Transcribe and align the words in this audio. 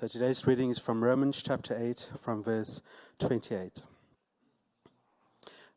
So 0.00 0.08
today's 0.08 0.46
reading 0.46 0.70
is 0.70 0.78
from 0.78 1.04
Romans 1.04 1.42
chapter 1.42 1.76
8, 1.78 2.12
from 2.18 2.42
verse 2.42 2.80
28. 3.18 3.82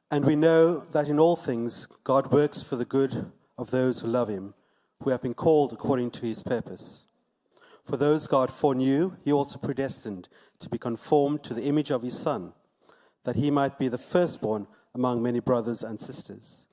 And 0.10 0.24
we 0.24 0.38
know 0.38 0.86
that 0.92 1.10
in 1.10 1.20
all 1.20 1.36
things 1.36 1.90
God 2.06 2.32
works 2.32 2.64
for 2.64 2.78
the 2.78 2.86
good 2.86 3.34
of 3.58 3.72
those 3.72 4.00
who 4.00 4.08
love 4.08 4.30
him, 4.30 4.54
who 5.02 5.10
have 5.10 5.22
been 5.22 5.34
called 5.34 5.74
according 5.74 6.12
to 6.12 6.26
his 6.26 6.42
purpose. 6.42 7.04
For 7.84 7.98
those 7.98 8.26
God 8.28 8.50
foreknew, 8.50 9.18
he 9.26 9.34
also 9.34 9.60
predestined 9.60 10.30
to 10.60 10.70
be 10.70 10.78
conformed 10.78 11.44
to 11.44 11.54
the 11.54 11.66
image 11.66 11.92
of 11.92 12.02
his 12.02 12.18
Son, 12.18 12.54
that 13.26 13.36
he 13.36 13.52
might 13.52 13.78
be 13.78 13.90
the 13.90 13.98
firstborn 13.98 14.68
among 14.96 15.22
many 15.22 15.42
brothers 15.42 15.84
and 15.84 16.00
sisters. 16.00 16.68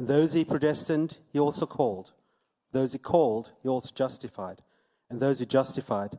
And 0.00 0.08
those 0.08 0.32
he 0.32 0.44
predestined, 0.44 1.18
he 1.32 1.38
also 1.38 1.64
called. 1.64 2.10
Those 2.72 2.90
he 2.90 2.98
called, 2.98 3.52
he 3.62 3.68
also 3.68 3.92
justified. 3.94 4.64
And 5.08 5.20
those 5.20 5.38
he 5.38 5.46
justified, 5.46 6.18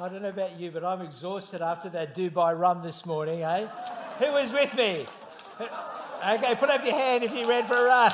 I 0.00 0.08
don't 0.08 0.22
know 0.22 0.30
about 0.30 0.58
you, 0.58 0.70
but 0.70 0.82
I'm 0.82 1.02
exhausted 1.02 1.60
after 1.60 1.90
that 1.90 2.14
Dubai 2.14 2.58
run 2.58 2.82
this 2.82 3.04
morning, 3.04 3.42
eh? 3.42 3.66
Who 4.18 4.32
was 4.32 4.50
with 4.50 4.74
me? 4.74 5.04
Okay, 6.26 6.54
put 6.54 6.70
up 6.70 6.82
your 6.86 6.94
hand 6.94 7.22
if 7.22 7.34
you 7.34 7.44
ran 7.46 7.64
for 7.64 7.74
a 7.74 7.84
run. 7.84 8.10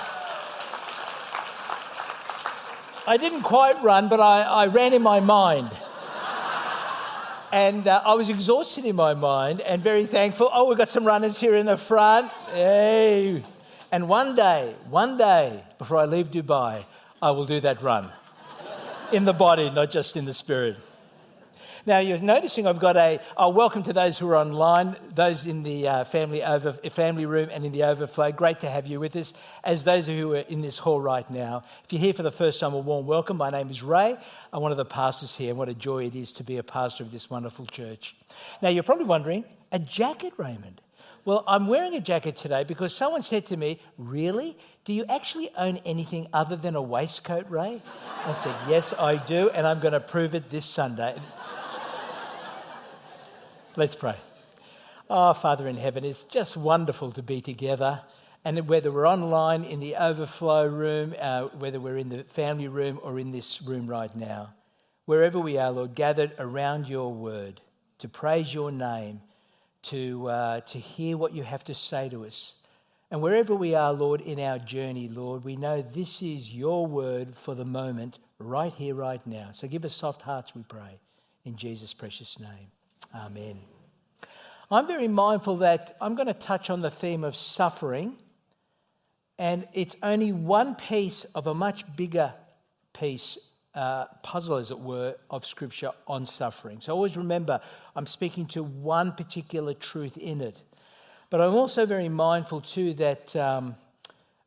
I 3.07 3.17
didn't 3.17 3.43
quite 3.43 3.81
run, 3.85 4.09
but 4.09 4.19
I, 4.19 4.43
I 4.43 4.67
ran 4.67 4.95
in 4.95 5.03
my 5.03 5.21
mind. 5.21 5.71
And 7.53 7.87
uh, 7.87 8.03
I 8.05 8.15
was 8.15 8.31
exhausted 8.31 8.85
in 8.85 8.97
my 8.97 9.15
mind 9.15 9.61
and 9.61 9.81
very 9.81 10.07
thankful. 10.07 10.51
Oh, 10.53 10.69
we've 10.69 10.77
got 10.77 10.89
some 10.89 11.05
runners 11.05 11.39
here 11.39 11.55
in 11.55 11.67
the 11.67 11.77
front. 11.77 12.33
Hey. 12.51 13.45
And 13.93 14.09
one 14.09 14.35
day, 14.35 14.75
one 14.91 15.19
day, 15.19 15.63
before 15.79 15.99
I 15.99 16.07
leave 16.07 16.33
Dubai, 16.33 16.85
I 17.23 17.31
will 17.31 17.47
do 17.47 17.61
that 17.61 17.81
run 17.81 18.11
in 19.13 19.25
the 19.25 19.33
body, 19.33 19.71
not 19.71 19.93
just 19.93 20.17
in 20.17 20.25
the 20.25 20.35
spirit. 20.35 20.79
Now, 21.87 21.99
you're 21.99 22.19
noticing 22.19 22.67
I've 22.67 22.81
got 22.81 22.97
a, 22.97 23.21
a 23.37 23.49
welcome 23.49 23.85
to 23.85 23.93
those 23.93 24.19
who 24.19 24.29
are 24.31 24.37
online, 24.37 24.97
those 25.15 25.47
in 25.47 25.63
the 25.63 25.87
uh, 25.87 26.05
family, 26.05 26.43
over, 26.43 26.73
family 26.73 27.27
room 27.27 27.49
and 27.53 27.65
in 27.65 27.71
the 27.71 27.85
overflow. 27.85 28.33
Great 28.33 28.59
to 28.61 28.69
have 28.69 28.89
you 28.89 28.99
with 28.99 29.15
us. 29.15 29.33
As 29.63 29.85
those 29.85 30.09
who 30.09 30.35
are 30.35 30.39
in 30.39 30.63
this 30.63 30.79
hall 30.79 31.01
right 31.01 31.31
now, 31.31 31.63
if 31.85 31.93
you're 31.93 32.01
here 32.01 32.13
for 32.13 32.25
the 32.25 32.33
first 32.33 32.59
time, 32.59 32.75
a 32.75 32.79
warm 32.79 33.07
welcome. 33.07 33.37
My 33.37 33.51
name 33.51 33.71
is 33.71 33.85
Ray. 33.85 34.17
I'm 34.53 34.63
one 34.63 34.73
of 34.73 34.79
the 34.79 34.85
pastors 34.85 35.33
here, 35.33 35.51
and 35.51 35.59
what 35.59 35.69
a 35.69 35.75
joy 35.75 36.07
it 36.07 36.17
is 36.17 36.33
to 36.33 36.43
be 36.43 36.57
a 36.57 36.63
pastor 36.65 37.05
of 37.05 37.13
this 37.13 37.31
wonderful 37.31 37.67
church. 37.67 38.17
Now, 38.63 38.69
you're 38.69 38.83
probably 38.83 39.05
wondering, 39.05 39.45
a 39.71 39.79
jacket, 39.79 40.33
Raymond? 40.39 40.81
Well, 41.25 41.45
I'm 41.47 41.69
wearing 41.69 41.95
a 41.95 42.01
jacket 42.01 42.35
today 42.35 42.65
because 42.65 42.95
someone 42.95 43.23
said 43.23 43.47
to 43.47 43.57
me, 43.57 43.81
Really? 43.97 44.59
Do 44.85 44.93
you 44.93 45.05
actually 45.09 45.51
own 45.57 45.79
anything 45.85 46.29
other 46.33 46.57
than 46.57 46.75
a 46.75 46.83
waistcoat, 46.83 47.49
Ray? 47.49 47.81
I 48.25 48.35
said, 48.35 48.55
Yes, 48.69 48.93
I 48.93 49.17
do, 49.17 49.51
and 49.51 49.69
I'm 49.69 49.79
going 49.79 49.93
to 49.93 50.01
prove 50.01 50.35
it 50.35 50.51
this 50.51 50.65
Sunday. 50.65 51.15
Let's 53.79 53.95
pray. 53.95 54.17
Oh, 55.11 55.35
Father 55.35 55.69
in 55.69 55.77
heaven, 55.77 56.03
it's 56.03 56.25
just 56.25 56.57
wonderful 56.57 57.13
to 57.13 57.23
be 57.23 57.43
together. 57.43 58.01
And 58.43 58.67
whether 58.71 58.91
we're 58.91 59.07
online 59.07 59.65
in 59.65 59.81
the 59.81 59.97
overflow 59.97 60.67
room, 60.67 61.15
uh, 61.21 61.49
whether 61.49 61.79
we're 61.79 61.99
in 61.99 62.09
the 62.09 62.25
family 62.25 62.69
room 62.69 62.99
or 63.03 63.19
in 63.19 63.33
this 63.33 63.61
room 63.61 63.87
right 63.87 64.15
now, 64.17 64.55
wherever 65.05 65.39
we 65.39 65.59
are, 65.59 65.71
Lord, 65.71 65.95
gathered 65.95 66.33
around 66.39 66.89
your 66.89 67.13
word 67.13 67.61
to 67.99 68.09
praise 68.09 68.55
your 68.55 68.73
name, 68.73 69.21
to, 69.83 70.27
uh, 70.27 70.61
to 70.61 70.79
hear 70.79 71.19
what 71.19 71.35
you 71.35 71.43
have 71.43 71.65
to 71.65 71.75
say 71.75 72.09
to 72.09 72.25
us. 72.25 72.55
And 73.11 73.21
wherever 73.21 73.55
we 73.55 73.75
are, 73.75 73.93
Lord, 73.93 74.23
in 74.23 74.41
our 74.41 74.59
journey, 74.59 75.11
Lord, 75.11 75.45
we 75.45 75.55
know 75.55 75.83
this 75.83 76.23
is 76.23 76.51
your 76.51 76.87
word 76.87 77.37
for 77.37 77.55
the 77.55 77.67
moment, 77.67 78.21
right 78.39 78.73
here, 78.73 78.95
right 78.95 79.25
now. 79.27 79.51
So 79.53 79.69
give 79.69 79.85
us 79.85 79.95
soft 79.95 80.23
hearts, 80.23 80.55
we 80.55 80.63
pray, 80.63 80.99
in 81.45 81.57
Jesus' 81.57 81.93
precious 81.93 82.41
name. 82.41 82.71
Amen. 83.17 83.59
I'm 84.71 84.87
very 84.87 85.09
mindful 85.09 85.59
that 85.59 85.97
I'm 86.03 86.17
going 86.17 86.27
to 86.27 86.35
touch 86.35 86.69
on 86.69 86.81
the 86.83 86.91
theme 86.91 87.25
of 87.25 87.35
suffering, 87.35 88.17
and 89.39 89.67
it's 89.73 89.97
only 90.03 90.33
one 90.33 90.75
piece 90.75 91.25
of 91.35 91.47
a 91.47 91.55
much 91.55 91.85
bigger 91.97 92.35
piece, 92.93 93.39
uh, 93.75 94.07
puzzle 94.23 94.57
as 94.57 94.71
it 94.71 94.79
were, 94.79 95.17
of 95.31 95.47
Scripture 95.47 95.93
on 96.07 96.27
suffering. 96.27 96.81
So 96.81 96.93
always 96.93 97.17
remember, 97.17 97.61
I'm 97.95 98.07
speaking 98.07 98.47
to 98.49 98.63
one 98.63 99.13
particular 99.13 99.73
truth 99.73 100.19
in 100.19 100.43
it. 100.43 100.63
But 101.31 101.41
I'm 101.41 101.55
also 101.55 101.87
very 101.87 102.11
mindful 102.11 102.61
too 102.61 102.93
that 102.95 103.35
um, 103.35 103.77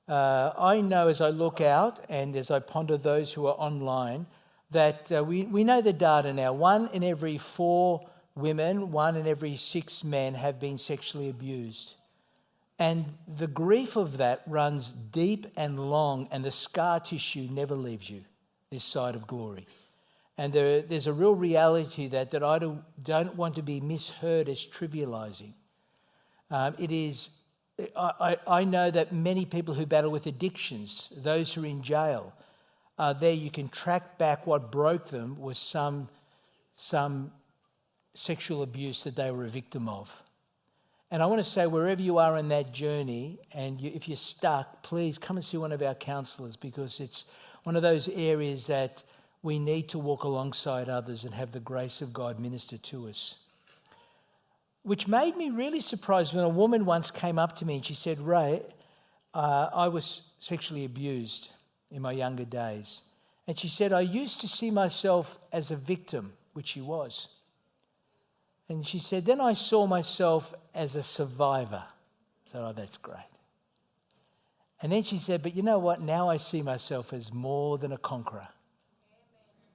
uh, 0.08 0.52
I 0.58 0.82
know 0.82 1.08
as 1.08 1.22
I 1.22 1.30
look 1.30 1.60
out 1.60 2.02
and 2.08 2.36
as 2.36 2.52
I 2.52 2.60
ponder 2.60 2.98
those 2.98 3.34
who 3.34 3.48
are 3.48 3.56
online 3.56 4.28
that 4.72 5.12
uh, 5.12 5.24
we, 5.24 5.44
we 5.46 5.64
know 5.64 5.82
the 5.82 5.94
data 5.94 6.32
now. 6.32 6.54
One 6.54 6.90
in 6.94 7.04
every 7.04 7.40
four 7.40 8.08
women, 8.40 8.92
one 8.92 9.16
in 9.16 9.28
every 9.28 9.56
six 9.56 10.04
men, 10.04 10.34
have 10.34 10.60
been 10.60 10.78
sexually 10.78 11.30
abused. 11.30 11.96
And 12.80 13.06
the 13.38 13.48
grief 13.48 13.98
of 13.98 14.18
that 14.18 14.42
runs 14.48 14.92
deep 14.92 15.48
and 15.58 15.92
long, 15.92 16.28
and 16.32 16.44
the 16.44 16.52
scar 16.52 17.00
tissue 17.00 17.48
never 17.52 17.76
leaves 17.76 18.10
you 18.10 18.24
this 18.72 18.84
side 18.84 19.16
of 19.16 19.28
glory. 19.28 19.68
And 20.38 20.54
there, 20.54 20.82
there's 20.82 21.08
a 21.08 21.14
real 21.14 21.36
reality 21.36 22.08
that, 22.08 22.32
that 22.32 22.44
I 22.44 22.60
don't, 22.60 23.36
want 23.36 23.56
to 23.56 23.62
be 23.62 23.82
misheard 23.82 24.48
as 24.48 24.66
trivializing. 24.66 25.52
Um, 26.50 26.76
it 26.80 26.92
is, 26.92 27.32
I, 27.98 28.38
I 28.48 28.64
know 28.64 28.90
that 28.90 29.12
many 29.12 29.46
people 29.46 29.74
who 29.74 29.86
battle 29.86 30.12
with 30.12 30.28
addictions, 30.28 31.12
those 31.18 31.54
who 31.54 31.64
are 31.64 31.68
in 31.68 31.82
jail, 31.82 32.34
uh, 32.98 33.12
there 33.12 33.34
you 33.34 33.52
can 33.52 33.68
track 33.68 34.18
back 34.18 34.48
what 34.48 34.72
broke 34.72 35.08
them 35.10 35.38
was 35.38 35.58
some, 35.58 36.08
some 36.76 37.32
sexual 38.14 38.64
abuse 38.64 39.04
that 39.04 39.16
they 39.16 39.32
were 39.32 39.46
a 39.46 39.50
victim 39.50 39.88
of. 39.88 40.12
And 41.12 41.24
I 41.24 41.26
want 41.26 41.40
to 41.40 41.50
say, 41.50 41.66
wherever 41.66 42.02
you 42.02 42.20
are 42.20 42.38
in 42.38 42.50
that 42.50 42.72
journey, 42.72 43.40
and 43.52 43.82
you, 43.82 43.92
if 43.96 44.08
you're 44.08 44.16
stuck, 44.16 44.84
please 44.84 45.18
come 45.18 45.38
and 45.38 45.44
see 45.44 45.58
one 45.58 45.72
of 45.72 45.82
our 45.82 45.96
counselors 45.96 46.56
because 46.56 47.00
it's 47.00 47.26
one 47.64 47.76
of 47.76 47.82
those 47.82 48.10
areas 48.10 48.68
that 48.68 49.04
we 49.42 49.58
need 49.58 49.90
to 49.90 50.00
walk 50.00 50.24
alongside 50.24 50.90
others 50.90 51.24
and 51.24 51.34
have 51.34 51.52
the 51.52 51.60
grace 51.60 52.02
of 52.02 52.14
God 52.14 52.40
minister 52.40 52.78
to 52.78 53.08
us. 53.08 53.40
Which 54.84 55.08
made 55.08 55.36
me 55.36 55.50
really 55.50 55.80
surprised 55.80 56.36
when 56.36 56.44
a 56.44 56.50
woman 56.50 56.86
once 56.86 57.10
came 57.10 57.40
up 57.40 57.56
to 57.58 57.66
me 57.66 57.76
and 57.76 57.86
she 57.86 57.94
said, 57.94 58.20
Ray, 58.20 58.62
uh, 59.34 59.70
I 59.74 59.88
was 59.88 60.22
sexually 60.40 60.86
abused 60.86 61.50
in 61.92 62.02
my 62.02 62.12
younger 62.12 62.46
days. 62.46 63.02
And 63.48 63.58
she 63.58 63.68
said, 63.68 63.94
I 63.94 64.02
used 64.02 64.42
to 64.42 64.48
see 64.48 64.70
myself 64.70 65.40
as 65.52 65.72
a 65.72 65.76
victim, 65.76 66.34
which 66.54 66.68
she 66.68 66.82
was. 66.82 67.39
And 68.70 68.86
she 68.86 69.00
said, 69.00 69.26
Then 69.26 69.42
I 69.42 69.54
saw 69.54 69.88
myself 69.88 70.54
as 70.74 70.96
a 70.96 71.04
survivor. 71.04 71.84
I 71.84 72.50
thought, 72.52 72.70
oh, 72.70 72.74
that's 72.74 72.98
great. 72.98 73.18
And 74.82 74.92
then 74.92 75.04
she 75.04 75.18
said, 75.18 75.44
But 75.44 75.56
you 75.56 75.64
know 75.64 75.80
what? 75.80 76.02
Now 76.02 76.30
I 76.30 76.38
see 76.38 76.62
myself 76.62 77.12
as 77.12 77.34
more 77.34 77.78
than 77.78 77.92
a 77.92 77.98
conqueror. 77.98 78.48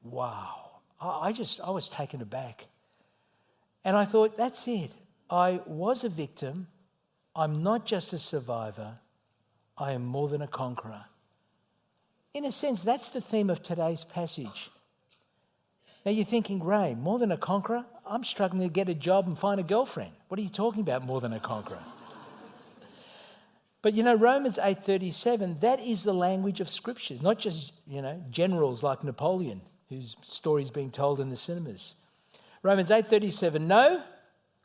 Wow. 0.05 0.71
I 1.01 1.33
just, 1.33 1.61
I 1.61 1.71
was 1.71 1.89
taken 1.89 2.23
aback. 2.23 2.67
And 3.85 3.97
I 3.97 4.05
thought, 4.05 4.37
that's 4.37 4.67
it. 4.67 4.93
I 5.29 5.61
was 5.67 6.05
a 6.05 6.09
victim. 6.09 6.67
I'm 7.37 7.63
not 7.63 7.85
just 7.85 8.13
a 8.13 8.19
survivor. 8.19 8.97
I 9.77 9.93
am 9.93 10.07
more 10.07 10.29
than 10.29 10.41
a 10.41 10.47
conqueror. 10.47 11.05
In 12.33 12.45
a 12.45 12.53
sense, 12.53 12.83
that's 12.83 13.11
the 13.11 13.21
theme 13.21 13.51
of 13.51 13.63
today's 13.63 14.05
passage. 14.05 14.71
Now 16.07 16.13
you're 16.13 16.25
thinking, 16.25 16.63
Ray, 16.63 16.95
more 16.95 17.19
than 17.19 17.33
a 17.33 17.37
conqueror? 17.37 17.85
I'm 18.07 18.25
struggling 18.25 18.69
to 18.69 18.73
get 18.73 18.89
a 18.89 18.95
job 18.95 19.27
and 19.27 19.39
find 19.39 19.59
a 19.59 19.63
girlfriend. 19.63 20.13
What 20.29 20.39
are 20.39 20.43
you 20.43 20.49
talking 20.49 20.83
about, 20.83 21.05
more 21.05 21.21
than 21.21 21.33
a 21.33 21.41
conqueror? 21.41 21.83
but 23.83 23.95
you 23.95 24.03
know, 24.03 24.15
Romans 24.15 24.59
8:37, 24.59 25.61
that 25.61 25.81
is 25.81 26.05
the 26.05 26.13
language 26.13 26.61
of 26.61 26.69
scriptures, 26.69 27.23
not 27.23 27.39
just, 27.39 27.73
you 27.87 28.03
know, 28.03 28.23
generals 28.31 28.83
like 28.83 29.05
Napoleon, 29.05 29.61
whose 29.89 30.17
story 30.23 30.63
is 30.63 30.71
being 30.71 30.91
told 30.91 31.21
in 31.21 31.29
the 31.31 31.37
cinemas. 31.37 31.95
Romans 32.63 32.91
8:37, 32.91 33.67
no, 33.67 34.03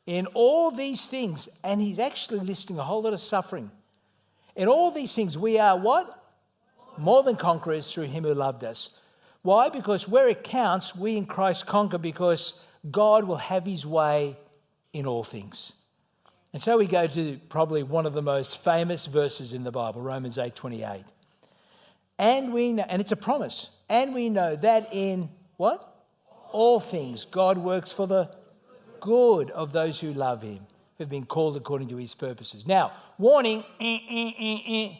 in 0.06 0.25
all 0.27 0.71
these 0.71 1.06
things, 1.06 1.47
and 1.63 1.81
he's 1.81 2.00
actually 2.00 2.39
listing 2.39 2.80
a 2.80 2.83
whole 2.83 3.01
lot 3.01 3.13
of 3.13 3.21
suffering. 3.21 3.71
In 4.56 4.68
all 4.68 4.92
these 4.92 5.13
things, 5.13 5.38
we 5.38 5.59
are 5.59 5.77
what? 5.77 6.24
More 6.97 7.24
than 7.24 7.38
conquerors 7.38 7.94
through 7.94 8.06
him 8.06 8.24
who 8.24 8.33
loved 8.33 8.63
us. 8.63 9.00
Why? 9.42 9.69
Because 9.69 10.07
where 10.07 10.27
it 10.27 10.44
counts, 10.44 10.95
we 10.95 11.15
in 11.15 11.25
Christ 11.25 11.65
conquer 11.65 11.97
because 11.97 12.65
God 12.89 13.25
will 13.25 13.37
have 13.37 13.65
his 13.65 13.85
way 13.85 14.37
in 14.93 15.05
all 15.05 15.23
things. 15.23 15.73
And 16.53 16.61
so 16.61 16.77
we 16.77 16.87
go 16.87 17.05
to 17.05 17.39
probably 17.49 17.83
one 17.83 18.05
of 18.05 18.13
the 18.13 18.21
most 18.21 18.63
famous 18.63 19.05
verses 19.05 19.53
in 19.53 19.63
the 19.63 19.71
Bible, 19.71 20.01
Romans 20.01 20.37
8:28. 20.37 21.03
And 22.17 22.51
we 22.53 22.73
know, 22.73 22.85
and 22.89 23.01
it's 23.01 23.11
a 23.11 23.17
promise, 23.17 23.69
and 23.87 24.13
we 24.13 24.29
know 24.29 24.55
that 24.57 24.89
in 24.91 25.29
what? 25.57 25.85
All 26.51 26.79
things 26.79 27.25
God 27.25 27.57
works 27.57 27.91
for 27.91 28.07
the 28.07 28.35
good 28.99 29.51
of 29.51 29.71
those 29.71 29.99
who 29.99 30.13
love 30.13 30.41
him, 30.41 30.65
who've 30.97 31.09
been 31.09 31.25
called 31.25 31.55
according 31.55 31.87
to 31.89 31.97
his 31.97 32.15
purposes. 32.15 32.65
Now, 32.65 32.91
warning, 33.17 33.63
eh, 33.79 33.99
eh, 34.09 34.31
eh, 34.67 34.95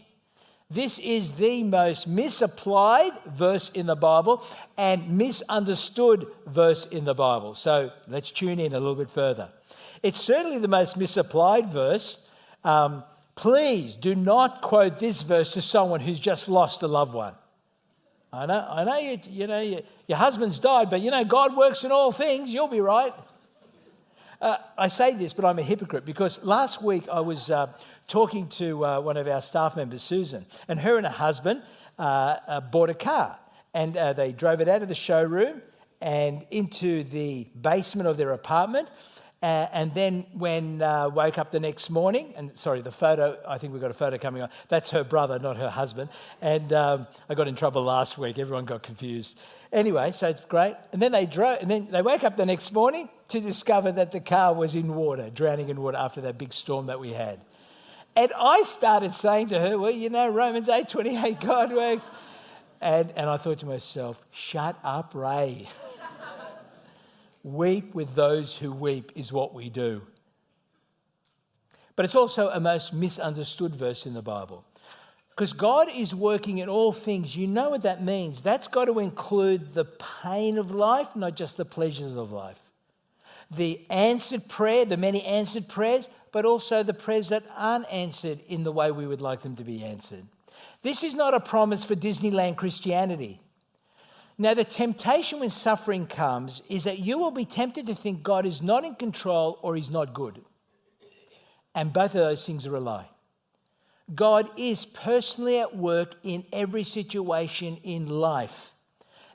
this 0.71 1.00
is 1.00 1.31
the 1.31 1.63
most 1.63 2.07
misapplied 2.07 3.13
verse 3.25 3.69
in 3.69 3.88
the 3.88 3.95
Bible 3.95 4.44
and 4.77 5.18
misunderstood 5.18 6.27
verse 6.45 6.86
in 6.86 7.06
the 7.06 7.16
Bible. 7.16 7.56
So 7.56 7.92
let's 8.07 8.30
tune 8.30 8.60
in 8.60 8.74
a 8.74 8.80
little 8.80 8.95
bit 8.95 9.10
further. 9.10 9.50
It's 10.04 10.19
certainly 10.21 10.60
the 10.60 10.68
most 10.68 10.95
misapplied 10.95 11.69
verse. 11.69 12.30
Um, 12.63 13.04
please 13.36 13.95
do 13.95 14.13
not 14.13 14.62
quote 14.62 15.00
this 15.00 15.24
verse 15.24 15.54
to 15.54 15.62
someone 15.62 16.01
who's 16.01 16.19
just 16.19 16.48
lost 16.48 16.83
a 16.83 16.88
loved 16.88 17.16
one. 17.16 17.33
I 18.31 18.45
know, 18.45 18.68
I 18.69 18.83
know 18.83 18.98
you, 18.98 19.18
you 19.27 19.48
know, 19.48 19.60
you, 19.60 19.81
your 20.07 20.19
husband's 20.19 20.60
died, 20.60 20.92
but 20.92 21.01
you 21.01 21.10
know, 21.10 21.24
God 21.24 21.57
works 21.57 21.83
in 21.83 21.92
all 21.92 22.12
things. 22.12 22.54
You'll 22.54 22.68
be 22.68 22.81
right. 22.81 23.13
Uh, 24.39 24.57
I 24.77 24.88
say 24.88 25.16
this, 25.16 25.33
but 25.33 25.45
I'm 25.45 25.57
a 25.57 25.63
hypocrite 25.63 26.06
because 26.06 26.44
last 26.44 26.83
week 26.83 27.10
I 27.12 27.21
was 27.21 27.50
uh, 27.50 27.68
talking 28.09 28.50
to 28.50 28.83
uh, 28.85 29.00
one 29.00 29.15
of 29.15 29.27
our 29.27 29.41
staff 29.41 29.77
members, 29.77 30.03
Susan, 30.03 30.45
and 30.67 30.79
her 30.79 30.97
and 30.97 31.06
her 31.06 31.13
husband 31.13 31.61
uh, 31.97 32.01
uh, 32.47 32.59
bought 32.59 32.89
a 32.89 32.94
car. 32.94 33.39
And 33.73 33.95
uh, 33.95 34.13
they 34.13 34.33
drove 34.33 34.61
it 34.61 34.67
out 34.67 34.81
of 34.81 34.88
the 34.88 34.95
showroom 34.95 35.61
and 36.01 36.45
into 36.50 37.03
the 37.03 37.47
basement 37.61 38.07
of 38.07 38.17
their 38.17 38.31
apartment. 38.31 38.89
Uh, 39.41 39.67
and 39.71 39.94
then 39.94 40.25
when 40.33 40.81
uh, 40.81 41.07
woke 41.07 41.38
up 41.38 41.51
the 41.51 41.59
next 41.59 41.89
morning, 41.89 42.33
and 42.35 42.57
sorry, 42.57 42.81
the 42.81 42.91
photo, 42.91 43.38
I 43.47 43.57
think 43.57 43.71
we've 43.71 43.81
got 43.81 43.91
a 43.91 43.94
photo 43.94 44.17
coming 44.17 44.41
on. 44.41 44.50
That's 44.67 44.89
her 44.89 45.03
brother, 45.03 45.39
not 45.39 45.56
her 45.57 45.69
husband. 45.69 46.09
And 46.41 46.73
um, 46.73 47.07
I 47.29 47.35
got 47.35 47.47
in 47.47 47.56
trouble 47.56 47.83
last 47.83 48.17
week. 48.17 48.38
Everyone 48.38 48.65
got 48.65 48.83
confused. 48.83 49.39
Anyway, 49.71 50.11
so 50.11 50.29
it's 50.29 50.44
great. 50.45 50.75
And 50.91 51.01
then 51.01 51.11
they 51.11 51.25
drove, 51.25 51.59
and 51.61 51.69
then 51.69 51.89
they 51.91 52.01
wake 52.01 52.23
up 52.23 52.35
the 52.35 52.45
next 52.45 52.73
morning 52.73 53.07
to 53.29 53.39
discover 53.39 53.91
that 53.91 54.11
the 54.11 54.19
car 54.19 54.53
was 54.53 54.73
in 54.73 54.95
water, 54.95 55.29
drowning 55.29 55.69
in 55.69 55.79
water 55.79 55.97
after 55.97 56.21
that 56.21 56.38
big 56.38 56.51
storm 56.51 56.88
that 56.88 57.00
we 57.00 57.13
had. 57.13 57.39
And 58.19 58.33
I 58.38 58.63
started 58.63 59.13
saying 59.13 59.48
to 59.48 59.62
her, 59.62 59.80
well, 59.80 59.92
you 59.92 60.10
know, 60.10 60.27
Romans 60.27 60.68
8.28, 60.68 61.39
God 61.45 61.71
works. 61.71 62.10
And, 62.81 63.13
and 63.16 63.30
I 63.30 63.38
thought 63.38 63.60
to 63.60 63.66
myself, 63.66 64.21
shut 64.30 64.77
up, 64.83 65.16
Ray. 65.16 65.69
weep 67.44 67.95
with 67.95 68.16
those 68.16 68.57
who 68.57 68.74
weep 68.74 69.13
is 69.16 69.31
what 69.31 69.54
we 69.54 69.69
do. 69.69 70.01
But 71.95 72.04
it's 72.04 72.16
also 72.16 72.50
a 72.50 72.60
most 72.60 72.94
misunderstood 72.94 73.74
verse 73.74 74.06
in 74.06 74.13
the 74.13 74.21
Bible. 74.21 74.66
Because 75.30 75.54
God 75.54 75.88
is 75.95 76.13
working 76.13 76.57
in 76.57 76.68
all 76.68 76.92
things. 76.92 77.38
You 77.38 77.48
know 77.48 77.69
what 77.69 77.83
that 77.83 78.04
means. 78.04 78.42
That's 78.42 78.68
got 78.68 78.86
to 78.86 79.00
include 79.00 79.74
the 79.74 79.86
pain 79.86 80.57
of 80.57 80.71
life, 80.71 81.16
not 81.16 81.38
just 81.38 81.56
the 81.56 81.63
pleasures 81.63 82.18
of 82.18 82.33
life. 82.33 82.60
The 83.51 83.85
answered 83.89 84.47
prayer, 84.47 84.85
the 84.85 84.97
many 84.97 85.23
answered 85.23 85.67
prayers, 85.67 86.09
but 86.31 86.45
also 86.45 86.83
the 86.83 86.93
prayers 86.93 87.29
that 87.29 87.43
aren't 87.55 87.91
answered 87.91 88.39
in 88.47 88.63
the 88.63 88.71
way 88.71 88.91
we 88.91 89.07
would 89.07 89.21
like 89.21 89.41
them 89.41 89.55
to 89.55 89.63
be 89.63 89.83
answered. 89.83 90.25
This 90.81 91.03
is 91.03 91.15
not 91.15 91.33
a 91.33 91.39
promise 91.39 91.83
for 91.83 91.95
Disneyland 91.95 92.55
Christianity. 92.55 93.41
Now, 94.37 94.53
the 94.53 94.63
temptation 94.63 95.41
when 95.41 95.49
suffering 95.49 96.07
comes 96.07 96.61
is 96.69 96.85
that 96.85 96.99
you 96.99 97.17
will 97.17 97.31
be 97.31 97.43
tempted 97.43 97.87
to 97.87 97.95
think 97.95 98.23
God 98.23 98.45
is 98.45 98.61
not 98.61 98.85
in 98.85 98.95
control 98.95 99.59
or 99.61 99.75
He's 99.75 99.91
not 99.91 100.13
good. 100.13 100.41
And 101.75 101.91
both 101.91 102.15
of 102.15 102.21
those 102.21 102.45
things 102.45 102.65
are 102.65 102.75
a 102.75 102.79
lie. 102.79 103.09
God 104.15 104.49
is 104.57 104.85
personally 104.85 105.59
at 105.59 105.75
work 105.75 106.15
in 106.23 106.45
every 106.53 106.83
situation 106.83 107.77
in 107.83 108.07
life. 108.07 108.73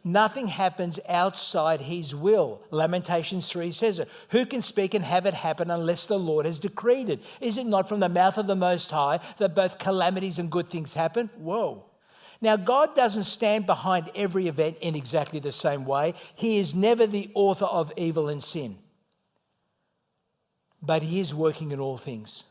Nothing 0.07 0.49
happens 0.49 1.01
outside 1.09 1.81
his 1.81 2.15
will. 2.15 2.61
Lamentations 2.71 3.49
3 3.49 3.71
says 3.71 3.99
it. 3.99 4.09
Who 4.29 4.45
can 4.45 4.61
speak 4.61 4.93
and 4.93 5.03
have 5.03 5.25
it 5.25 5.33
happen 5.33 5.71
unless 5.71 6.05
the 6.05 6.19
Lord 6.19 6.45
has 6.45 6.59
decreed 6.59 7.09
it? 7.09 7.23
Is 7.41 7.57
it 7.57 7.67
not 7.67 7.89
from 7.89 8.01
the 8.01 8.09
mouth 8.11 8.37
of 8.37 8.47
the 8.47 8.55
Most 8.55 8.91
High 8.91 9.21
that 9.39 9.55
both 9.55 9.79
calamities 9.79 10.39
and 10.39 10.51
good 10.51 10.69
things 10.69 10.93
happen? 10.93 11.31
Whoa. 11.39 11.87
Now, 12.43 12.57
God 12.57 12.95
doesn't 12.95 13.23
stand 13.23 13.65
behind 13.65 14.11
every 14.15 14.47
event 14.47 14.77
in 14.83 14.95
exactly 14.95 15.41
the 15.41 15.53
same 15.53 15.87
way. 15.87 16.13
He 16.35 16.59
is 16.59 16.75
never 16.75 17.07
the 17.07 17.31
author 17.33 17.65
of 17.65 17.91
evil 17.97 18.29
and 18.29 18.43
sin. 18.43 18.77
But 20.83 21.03
He 21.03 21.21
is 21.21 21.35
working 21.35 21.71
in 21.73 21.81
all 21.81 21.97
things. 21.97 22.45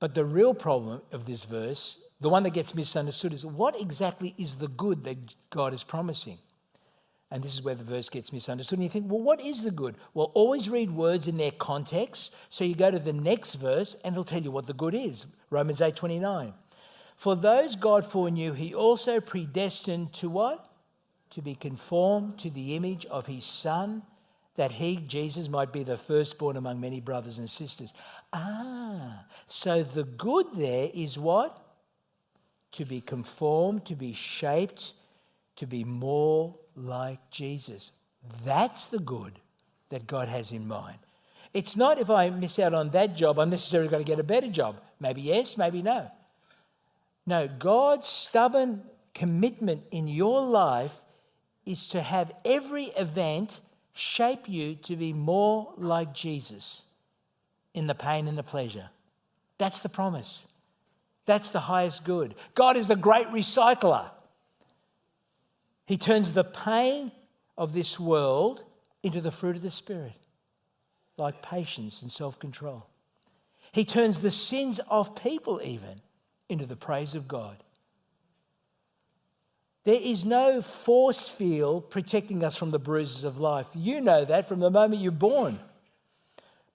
But 0.00 0.14
the 0.14 0.26
real 0.26 0.52
problem 0.52 1.00
of 1.12 1.24
this 1.24 1.44
verse 1.44 2.04
the 2.20 2.28
one 2.28 2.42
that 2.42 2.50
gets 2.50 2.74
misunderstood 2.74 3.32
is 3.32 3.46
what 3.46 3.80
exactly 3.80 4.34
is 4.38 4.56
the 4.56 4.68
good 4.68 5.04
that 5.04 5.16
God 5.50 5.72
is 5.72 5.84
promising? 5.84 6.38
And 7.30 7.42
this 7.42 7.52
is 7.52 7.62
where 7.62 7.74
the 7.74 7.84
verse 7.84 8.08
gets 8.08 8.32
misunderstood. 8.32 8.78
And 8.78 8.84
you 8.84 8.88
think, 8.88 9.10
well, 9.10 9.20
what 9.20 9.40
is 9.40 9.62
the 9.62 9.70
good? 9.70 9.96
Well, 10.14 10.32
always 10.34 10.70
read 10.70 10.90
words 10.90 11.28
in 11.28 11.36
their 11.36 11.50
context. 11.50 12.34
So 12.48 12.64
you 12.64 12.74
go 12.74 12.90
to 12.90 12.98
the 12.98 13.12
next 13.12 13.54
verse 13.54 13.96
and 14.02 14.14
it'll 14.14 14.24
tell 14.24 14.42
you 14.42 14.50
what 14.50 14.66
the 14.66 14.72
good 14.72 14.94
is. 14.94 15.26
Romans 15.50 15.82
8 15.82 15.94
29. 15.94 16.54
For 17.16 17.36
those 17.36 17.76
God 17.76 18.04
foreknew, 18.04 18.52
he 18.52 18.74
also 18.74 19.20
predestined 19.20 20.12
to 20.14 20.30
what? 20.30 20.68
To 21.30 21.42
be 21.42 21.54
conformed 21.54 22.38
to 22.38 22.50
the 22.50 22.76
image 22.76 23.04
of 23.06 23.26
his 23.26 23.44
Son, 23.44 24.02
that 24.56 24.70
he, 24.70 24.96
Jesus, 24.96 25.48
might 25.48 25.72
be 25.72 25.82
the 25.82 25.98
firstborn 25.98 26.56
among 26.56 26.80
many 26.80 27.00
brothers 27.00 27.38
and 27.38 27.50
sisters. 27.50 27.92
Ah, 28.32 29.24
so 29.46 29.82
the 29.82 30.04
good 30.04 30.46
there 30.54 30.90
is 30.94 31.18
what? 31.18 31.67
To 32.72 32.84
be 32.84 33.00
conformed, 33.00 33.86
to 33.86 33.94
be 33.94 34.12
shaped, 34.12 34.92
to 35.56 35.66
be 35.66 35.84
more 35.84 36.54
like 36.76 37.18
Jesus. 37.30 37.92
That's 38.44 38.86
the 38.86 38.98
good 38.98 39.38
that 39.90 40.06
God 40.06 40.28
has 40.28 40.52
in 40.52 40.66
mind. 40.66 40.98
It's 41.54 41.76
not 41.76 41.98
if 41.98 42.10
I 42.10 42.30
miss 42.30 42.58
out 42.58 42.74
on 42.74 42.90
that 42.90 43.16
job, 43.16 43.38
I'm 43.38 43.50
necessarily 43.50 43.88
going 43.88 44.04
to 44.04 44.10
get 44.10 44.20
a 44.20 44.24
better 44.24 44.48
job. 44.48 44.76
Maybe 45.00 45.22
yes, 45.22 45.56
maybe 45.56 45.82
no. 45.82 46.10
No, 47.26 47.48
God's 47.48 48.06
stubborn 48.06 48.82
commitment 49.14 49.82
in 49.90 50.08
your 50.08 50.42
life 50.42 50.94
is 51.66 51.88
to 51.88 52.00
have 52.00 52.32
every 52.44 52.86
event 52.96 53.60
shape 53.92 54.48
you 54.48 54.76
to 54.76 54.96
be 54.96 55.12
more 55.12 55.72
like 55.76 56.14
Jesus 56.14 56.84
in 57.74 57.86
the 57.86 57.94
pain 57.94 58.28
and 58.28 58.38
the 58.38 58.42
pleasure. 58.42 58.88
That's 59.58 59.82
the 59.82 59.88
promise. 59.88 60.46
That's 61.28 61.50
the 61.50 61.60
highest 61.60 62.04
good. 62.04 62.34
God 62.54 62.78
is 62.78 62.88
the 62.88 62.96
great 62.96 63.26
recycler. 63.28 64.08
He 65.84 65.98
turns 65.98 66.32
the 66.32 66.42
pain 66.42 67.12
of 67.58 67.74
this 67.74 68.00
world 68.00 68.64
into 69.02 69.20
the 69.20 69.30
fruit 69.30 69.54
of 69.54 69.60
the 69.60 69.70
Spirit, 69.70 70.16
like 71.18 71.42
patience 71.42 72.00
and 72.00 72.10
self 72.10 72.38
control. 72.38 72.86
He 73.72 73.84
turns 73.84 74.22
the 74.22 74.30
sins 74.30 74.80
of 74.88 75.14
people, 75.16 75.60
even, 75.62 76.00
into 76.48 76.64
the 76.64 76.76
praise 76.76 77.14
of 77.14 77.28
God. 77.28 77.62
There 79.84 80.00
is 80.00 80.24
no 80.24 80.62
force 80.62 81.28
field 81.28 81.90
protecting 81.90 82.42
us 82.42 82.56
from 82.56 82.70
the 82.70 82.78
bruises 82.78 83.24
of 83.24 83.38
life. 83.38 83.68
You 83.74 84.00
know 84.00 84.24
that 84.24 84.48
from 84.48 84.60
the 84.60 84.70
moment 84.70 85.02
you're 85.02 85.12
born. 85.12 85.60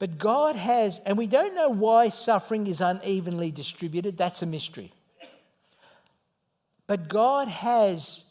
But 0.04 0.18
God 0.18 0.58
has, 0.58 1.00
and 1.06 1.18
we 1.18 1.28
don't 1.28 1.56
know 1.56 1.70
why 1.70 2.10
suffering 2.10 2.68
is 2.68 2.82
unevenly 2.82 3.52
distributed. 3.52 4.18
That's 4.18 4.42
a 4.42 4.46
mystery. 4.46 4.92
But 6.88 7.08
God 7.08 7.48
has, 7.48 8.26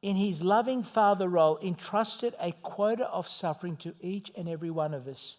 in 0.00 0.14
his 0.14 0.44
loving 0.44 0.84
father 0.84 1.28
role, 1.28 1.58
entrusted 1.60 2.36
a 2.38 2.52
quota 2.62 3.08
of 3.08 3.26
suffering 3.26 3.76
to 3.78 3.96
each 4.00 4.30
and 4.36 4.48
every 4.48 4.70
one 4.70 4.94
of 4.94 5.08
us 5.08 5.38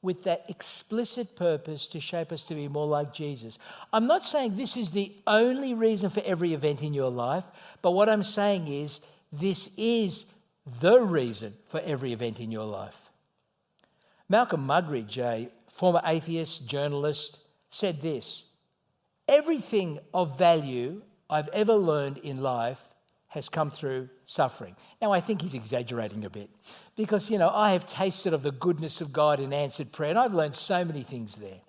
with 0.00 0.22
that 0.22 0.44
explicit 0.48 1.34
purpose 1.34 1.88
to 1.88 1.98
shape 1.98 2.30
us 2.30 2.44
to 2.44 2.54
be 2.54 2.68
more 2.68 2.86
like 2.86 3.12
Jesus. 3.12 3.58
I'm 3.92 4.06
not 4.06 4.24
saying 4.24 4.54
this 4.54 4.76
is 4.76 4.92
the 4.92 5.12
only 5.26 5.74
reason 5.74 6.08
for 6.08 6.22
every 6.24 6.54
event 6.54 6.84
in 6.84 6.94
your 6.94 7.10
life, 7.10 7.42
but 7.82 7.90
what 7.90 8.08
I'm 8.08 8.22
saying 8.22 8.68
is 8.68 9.00
this 9.32 9.70
is 9.76 10.26
the 10.78 11.02
reason 11.02 11.52
for 11.66 11.80
every 11.80 12.12
event 12.12 12.38
in 12.38 12.52
your 12.52 12.66
life. 12.66 13.05
Malcolm 14.28 14.66
Muggeridge, 14.66 15.18
a 15.18 15.48
former 15.70 16.00
atheist 16.04 16.68
journalist, 16.68 17.44
said 17.70 18.00
this 18.00 18.44
Everything 19.28 19.98
of 20.14 20.38
value 20.38 21.02
I've 21.28 21.48
ever 21.48 21.74
learned 21.74 22.18
in 22.18 22.42
life 22.42 22.88
has 23.28 23.48
come 23.48 23.70
through 23.70 24.08
suffering. 24.24 24.76
Now, 25.02 25.12
I 25.12 25.20
think 25.20 25.42
he's 25.42 25.54
exaggerating 25.54 26.24
a 26.24 26.30
bit 26.30 26.48
because, 26.96 27.28
you 27.28 27.38
know, 27.38 27.50
I 27.50 27.72
have 27.72 27.86
tasted 27.86 28.32
of 28.32 28.42
the 28.42 28.52
goodness 28.52 29.00
of 29.00 29.12
God 29.12 29.40
in 29.40 29.52
answered 29.52 29.92
prayer 29.92 30.10
and 30.10 30.18
I've 30.18 30.34
learned 30.34 30.54
so 30.54 30.84
many 30.84 31.02
things 31.02 31.36
there. 31.36 31.60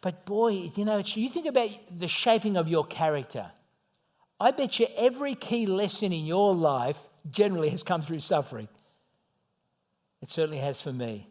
But 0.00 0.24
boy, 0.24 0.70
you 0.76 0.84
know, 0.84 0.98
you 0.98 1.28
think 1.28 1.46
about 1.46 1.70
the 1.90 2.08
shaping 2.08 2.56
of 2.56 2.68
your 2.68 2.86
character. 2.86 3.50
I 4.40 4.52
bet 4.52 4.78
you 4.78 4.86
every 4.96 5.34
key 5.34 5.66
lesson 5.66 6.12
in 6.12 6.26
your 6.26 6.54
life 6.54 6.98
generally 7.30 7.70
has 7.70 7.82
come 7.82 8.02
through 8.02 8.20
suffering. 8.20 8.68
It 10.22 10.28
certainly 10.28 10.58
has 10.58 10.80
for 10.80 10.92
me. 10.92 11.28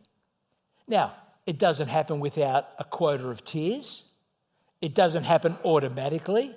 Now, 0.87 1.13
it 1.45 1.57
doesn't 1.57 1.87
happen 1.87 2.19
without 2.19 2.67
a 2.79 2.83
quota 2.83 3.27
of 3.27 3.43
tears, 3.43 4.03
it 4.81 4.93
doesn't 4.93 5.23
happen 5.23 5.57
automatically. 5.63 6.55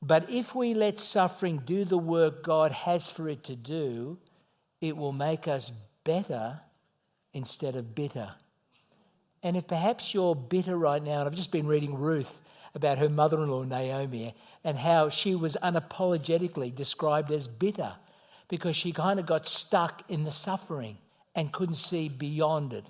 But 0.00 0.30
if 0.30 0.54
we 0.54 0.74
let 0.74 1.00
suffering 1.00 1.62
do 1.66 1.84
the 1.84 1.98
work 1.98 2.44
God 2.44 2.70
has 2.70 3.08
for 3.10 3.28
it 3.28 3.42
to 3.44 3.56
do, 3.56 4.16
it 4.80 4.96
will 4.96 5.12
make 5.12 5.48
us 5.48 5.72
better 6.04 6.60
instead 7.32 7.74
of 7.74 7.96
bitter. 7.96 8.32
And 9.42 9.56
if 9.56 9.66
perhaps 9.66 10.14
you're 10.14 10.36
bitter 10.36 10.76
right 10.76 11.02
now, 11.02 11.20
and 11.20 11.28
I've 11.28 11.34
just 11.34 11.50
been 11.50 11.66
reading 11.66 11.98
Ruth 11.98 12.40
about 12.74 12.98
her 12.98 13.08
mother 13.08 13.42
in 13.42 13.50
law, 13.50 13.64
Naomi, 13.64 14.34
and 14.62 14.76
how 14.76 15.08
she 15.08 15.34
was 15.34 15.56
unapologetically 15.62 16.74
described 16.74 17.32
as 17.32 17.48
bitter 17.48 17.92
because 18.48 18.76
she 18.76 18.92
kind 18.92 19.18
of 19.18 19.26
got 19.26 19.46
stuck 19.46 20.02
in 20.08 20.24
the 20.24 20.30
suffering 20.30 20.96
and 21.38 21.52
couldn't 21.52 21.76
see 21.76 22.08
beyond 22.08 22.72
it. 22.72 22.84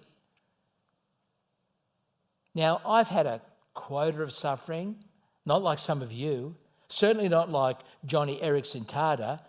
Now, 2.55 2.81
I've 2.87 3.07
had 3.07 3.27
a 3.27 3.43
quota 3.75 4.23
of 4.23 4.33
suffering, 4.33 4.97
not 5.45 5.63
like 5.63 5.79
some 5.79 6.01
of 6.01 6.11
you, 6.11 6.57
certainly 6.89 7.29
not 7.29 7.51
like 7.51 7.77
Joni 8.07 8.43
Eareckson 8.43 8.87
Tada. 8.87 9.41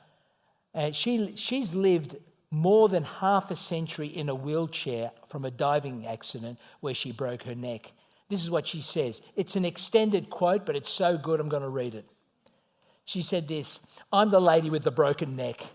And 0.73 0.93
she, 0.93 1.33
she's 1.37 1.73
lived 1.73 2.17
more 2.51 2.89
than 2.89 3.05
half 3.05 3.51
a 3.51 3.55
century 3.55 4.07
in 4.07 4.27
a 4.27 4.35
wheelchair 4.35 5.11
from 5.29 5.45
a 5.45 5.51
diving 5.51 6.05
accident 6.05 6.59
where 6.81 6.93
she 6.93 7.13
broke 7.13 7.43
her 7.43 7.55
neck. 7.55 7.93
This 8.27 8.43
is 8.43 8.51
what 8.51 8.67
she 8.67 8.81
says. 8.81 9.21
It's 9.37 9.55
an 9.55 9.63
extended 9.63 10.29
quote, 10.29 10.65
but 10.65 10.75
it's 10.75 10.89
so 10.89 11.17
good 11.17 11.39
I'm 11.39 11.47
going 11.47 11.63
to 11.63 11.69
read 11.69 11.95
it. 11.95 12.05
She 13.05 13.21
said 13.21 13.47
this 13.47 13.79
I'm 14.11 14.29
the 14.29 14.41
lady 14.41 14.69
with 14.69 14.83
the 14.83 14.91
broken 14.91 15.37
neck. 15.37 15.65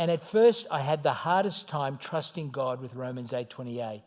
And 0.00 0.10
at 0.10 0.22
first, 0.22 0.66
I 0.70 0.80
had 0.80 1.02
the 1.02 1.12
hardest 1.12 1.68
time 1.68 1.98
trusting 1.98 2.52
God 2.52 2.80
with 2.80 2.94
Romans 2.94 3.34
8:28. 3.34 4.02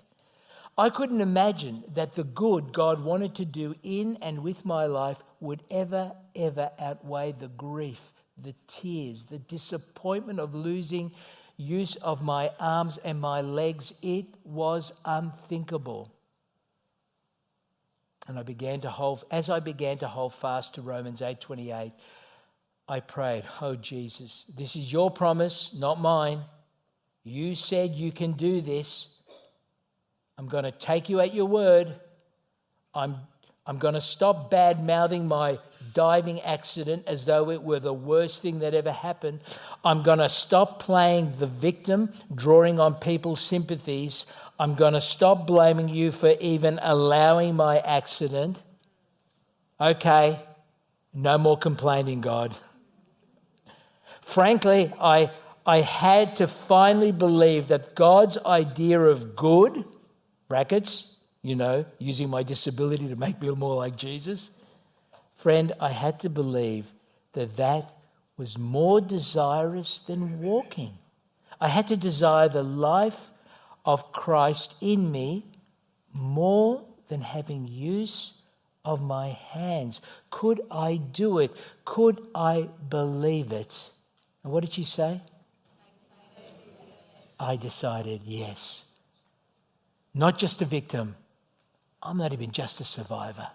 I 0.76 0.90
couldn't 0.90 1.22
imagine 1.22 1.84
that 1.90 2.14
the 2.14 2.24
good 2.24 2.74
God 2.74 3.04
wanted 3.04 3.36
to 3.36 3.46
do 3.46 3.76
in 3.84 4.18
and 4.20 4.42
with 4.42 4.66
my 4.66 4.88
life 4.88 5.22
would 5.40 5.62
ever, 5.70 6.16
ever 6.34 6.72
outweigh 6.80 7.34
the 7.34 7.50
grief, 7.50 8.12
the 8.36 8.56
tears, 8.66 9.26
the 9.26 9.38
disappointment 9.38 10.40
of 10.40 10.56
losing 10.56 11.12
use 11.58 11.96
of 11.98 12.24
my 12.24 12.50
arms 12.60 12.98
and 12.98 13.22
my 13.22 13.42
legs. 13.42 13.94
It 14.02 14.26
was 14.44 14.94
unthinkable. 15.06 16.12
And 18.28 18.40
I 18.40 18.42
began 18.42 18.82
to 18.82 18.90
hold, 18.90 19.26
as 19.30 19.48
I 19.48 19.60
began 19.60 20.00
to 20.00 20.08
hold 20.08 20.34
fast 20.34 20.74
to 20.74 20.82
Romans 20.82 21.22
8:28, 21.22 21.94
I 22.88 23.00
prayed, 23.00 23.44
Oh, 23.62 23.76
Jesus, 23.76 24.46
this 24.58 24.76
is 24.76 24.92
your 24.92 25.10
promise, 25.10 25.74
not 25.74 26.00
mine. 26.00 26.42
You 27.24 27.56
said 27.56 27.92
you 27.92 28.12
can 28.12 28.34
do 28.34 28.62
this. 28.62 29.22
I'm 30.38 30.48
going 30.48 30.66
to 30.66 30.72
take 30.72 31.10
you 31.10 31.22
at 31.22 31.34
your 31.34 31.46
word. 31.46 31.94
I'm, 32.94 33.16
I'm 33.66 33.78
going 33.78 33.94
to 33.94 34.02
stop 34.02 34.52
bad 34.52 34.86
mouthing 34.86 35.28
my 35.28 35.58
diving 35.94 36.42
accident 36.42 37.04
as 37.08 37.26
though 37.26 37.50
it 37.52 37.64
were 37.64 37.80
the 37.80 37.94
worst 37.94 38.42
thing 38.42 38.60
that 38.60 38.74
ever 38.74 38.92
happened. 38.92 39.40
I'm 39.86 40.04
going 40.04 40.20
to 40.20 40.28
stop 40.28 40.80
playing 40.80 41.32
the 41.40 41.48
victim, 41.48 42.12
drawing 42.34 42.80
on 42.80 42.96
people's 42.96 43.40
sympathies. 43.40 44.26
I'm 44.60 44.76
going 44.76 44.94
to 44.94 45.02
stop 45.02 45.48
blaming 45.48 45.88
you 45.88 46.12
for 46.12 46.34
even 46.42 46.80
allowing 46.82 47.56
my 47.56 47.80
accident. 47.80 48.62
Okay, 49.80 50.40
no 51.14 51.38
more 51.38 51.58
complaining, 51.58 52.22
God. 52.22 52.54
Frankly, 54.24 54.92
I, 55.00 55.32
I 55.66 55.82
had 55.82 56.38
to 56.38 56.48
finally 56.48 57.12
believe 57.12 57.68
that 57.68 57.94
God's 57.96 58.38
idea 58.46 59.00
of 59.00 59.36
good, 59.36 59.86
brackets, 60.48 61.18
you 61.42 61.56
know, 61.56 61.86
using 62.00 62.30
my 62.30 62.42
disability 62.42 63.08
to 63.10 63.16
make 63.16 63.42
me 63.42 63.50
more 63.52 63.76
like 63.76 63.96
Jesus, 63.96 64.52
friend, 65.34 65.74
I 65.80 65.90
had 65.90 66.20
to 66.22 66.30
believe 66.30 66.92
that 67.34 67.58
that 67.58 67.94
was 68.38 68.58
more 68.58 69.02
desirous 69.02 70.00
than 70.00 70.42
walking. 70.42 70.98
I 71.60 71.68
had 71.68 71.88
to 71.88 71.98
desire 71.98 72.50
the 72.50 72.64
life 72.64 73.30
of 73.86 74.12
Christ 74.12 74.76
in 74.82 75.12
me 75.12 75.46
more 76.14 76.84
than 77.10 77.22
having 77.22 77.68
use 77.68 78.42
of 78.86 79.02
my 79.02 79.30
hands. 79.30 80.02
Could 80.30 80.62
I 80.72 80.98
do 80.98 81.40
it? 81.40 81.56
Could 81.86 82.28
I 82.34 82.70
believe 82.90 83.52
it? 83.52 83.92
And 84.44 84.52
what 84.52 84.62
did 84.62 84.74
she 84.74 84.84
say? 84.84 85.22
I 87.40 87.56
decided 87.56 88.22
yes. 88.24 88.86
Not 90.14 90.38
just 90.38 90.62
a 90.62 90.66
victim. 90.66 91.16
I'm 92.02 92.18
not 92.18 92.34
even 92.34 92.52
just 92.52 92.80
a 92.80 92.84
survivor. 92.84 93.48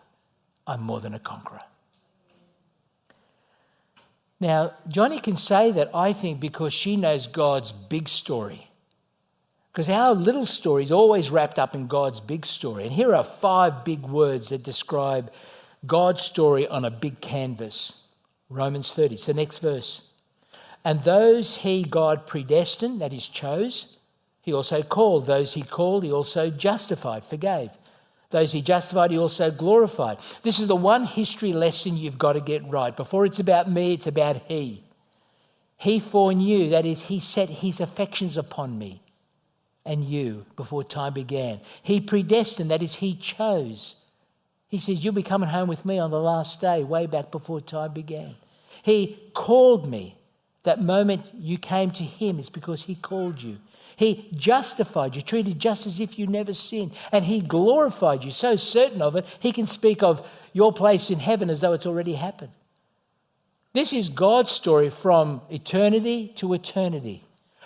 I'm 0.66 0.82
more 0.82 1.00
than 1.00 1.14
a 1.14 1.18
conqueror. 1.18 1.62
Now, 4.40 4.74
Joni 4.88 5.22
can 5.22 5.36
say 5.36 5.72
that, 5.72 5.90
I 5.94 6.12
think, 6.12 6.40
because 6.40 6.72
she 6.72 6.96
knows 6.96 7.26
God's 7.26 7.72
big 7.72 8.08
story. 8.08 8.68
Because 9.72 9.88
our 9.88 10.12
little 10.14 10.46
story 10.46 10.82
is 10.82 10.92
always 10.92 11.30
wrapped 11.30 11.58
up 11.58 11.74
in 11.74 11.86
God's 11.86 12.20
big 12.20 12.46
story. 12.46 12.84
And 12.84 12.92
here 12.92 13.14
are 13.14 13.24
five 13.24 13.84
big 13.84 14.02
words 14.02 14.48
that 14.48 14.62
describe 14.62 15.30
God's 15.86 16.22
story 16.22 16.66
on 16.66 16.84
a 16.84 16.90
big 16.90 17.20
canvas. 17.20 18.02
Romans 18.48 18.92
30. 18.92 19.14
It's 19.14 19.26
the 19.26 19.34
next 19.34 19.58
verse. 19.58 20.07
And 20.84 21.00
those 21.02 21.56
he, 21.56 21.82
God, 21.82 22.26
predestined, 22.26 23.00
that 23.00 23.12
is, 23.12 23.28
chose, 23.28 23.98
he 24.42 24.52
also 24.52 24.82
called. 24.82 25.26
Those 25.26 25.52
he 25.52 25.62
called, 25.62 26.04
he 26.04 26.12
also 26.12 26.50
justified, 26.50 27.24
forgave. 27.24 27.70
Those 28.30 28.52
he 28.52 28.60
justified, 28.60 29.10
he 29.10 29.18
also 29.18 29.50
glorified. 29.50 30.18
This 30.42 30.60
is 30.60 30.66
the 30.66 30.76
one 30.76 31.04
history 31.04 31.52
lesson 31.52 31.96
you've 31.96 32.18
got 32.18 32.34
to 32.34 32.40
get 32.40 32.68
right. 32.68 32.94
Before 32.96 33.24
it's 33.24 33.40
about 33.40 33.70
me, 33.70 33.94
it's 33.94 34.06
about 34.06 34.42
he. 34.48 34.82
He 35.78 35.98
foreknew, 35.98 36.70
that 36.70 36.84
is, 36.84 37.02
he 37.02 37.20
set 37.20 37.48
his 37.48 37.80
affections 37.80 38.36
upon 38.36 38.78
me 38.78 39.00
and 39.88 40.04
you 40.04 40.44
before 40.56 40.84
time 40.84 41.14
began. 41.14 41.60
He 41.82 42.00
predestined, 42.00 42.70
that 42.70 42.82
is, 42.82 42.94
he 42.94 43.14
chose. 43.14 43.96
He 44.68 44.78
says, 44.78 45.02
You'll 45.02 45.14
be 45.14 45.22
coming 45.22 45.48
home 45.48 45.68
with 45.68 45.86
me 45.86 45.98
on 45.98 46.10
the 46.10 46.20
last 46.20 46.60
day, 46.60 46.84
way 46.84 47.06
back 47.06 47.30
before 47.30 47.60
time 47.62 47.94
began. 47.94 48.34
He 48.82 49.18
called 49.34 49.88
me. 49.88 50.17
That 50.64 50.82
moment 50.82 51.22
you 51.34 51.58
came 51.58 51.90
to 51.92 52.02
Him 52.04 52.38
is 52.38 52.50
because 52.50 52.84
He 52.84 52.94
called 52.94 53.42
you. 53.42 53.58
He 53.96 54.28
justified 54.36 55.16
you, 55.16 55.22
treated 55.22 55.58
just 55.58 55.86
as 55.86 55.98
if 55.98 56.18
you 56.18 56.26
never 56.26 56.52
sinned, 56.52 56.92
and 57.10 57.24
He 57.24 57.40
glorified 57.40 58.22
you, 58.22 58.30
so 58.30 58.56
certain 58.56 59.02
of 59.02 59.16
it, 59.16 59.26
He 59.40 59.52
can 59.52 59.66
speak 59.66 60.02
of 60.02 60.26
your 60.52 60.72
place 60.72 61.10
in 61.10 61.18
heaven 61.18 61.50
as 61.50 61.60
though 61.60 61.72
it's 61.72 61.86
already 61.86 62.14
happened. 62.14 62.52
This 63.72 63.92
is 63.92 64.08
God's 64.08 64.50
story 64.50 64.88
from 64.90 65.40
eternity 65.50 66.32
to 66.36 66.54
eternity, 66.54 67.24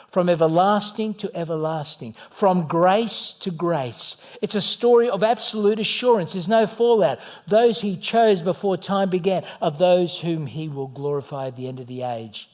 from 0.09 0.29
everlasting 0.29 1.15
to 1.15 1.35
everlasting, 1.35 2.15
from 2.31 2.67
grace 2.67 3.33
to 3.41 3.51
grace. 3.51 4.17
It's 4.43 4.55
a 4.55 4.61
story 4.61 5.09
of 5.09 5.23
absolute 5.23 5.81
assurance. 5.81 6.33
There's 6.33 6.49
no 6.49 6.67
fallout. 6.67 7.21
Those 7.47 7.81
He 7.81 7.97
chose 7.97 8.43
before 8.43 8.77
time 8.77 9.11
began 9.11 9.45
are 9.61 9.71
those 9.71 10.21
whom 10.21 10.47
He 10.47 10.69
will 10.69 10.89
glorify 10.89 11.47
at 11.47 11.57
the 11.57 11.69
end 11.69 11.81
of 11.81 11.87
the 11.87 12.03
age. 12.03 12.49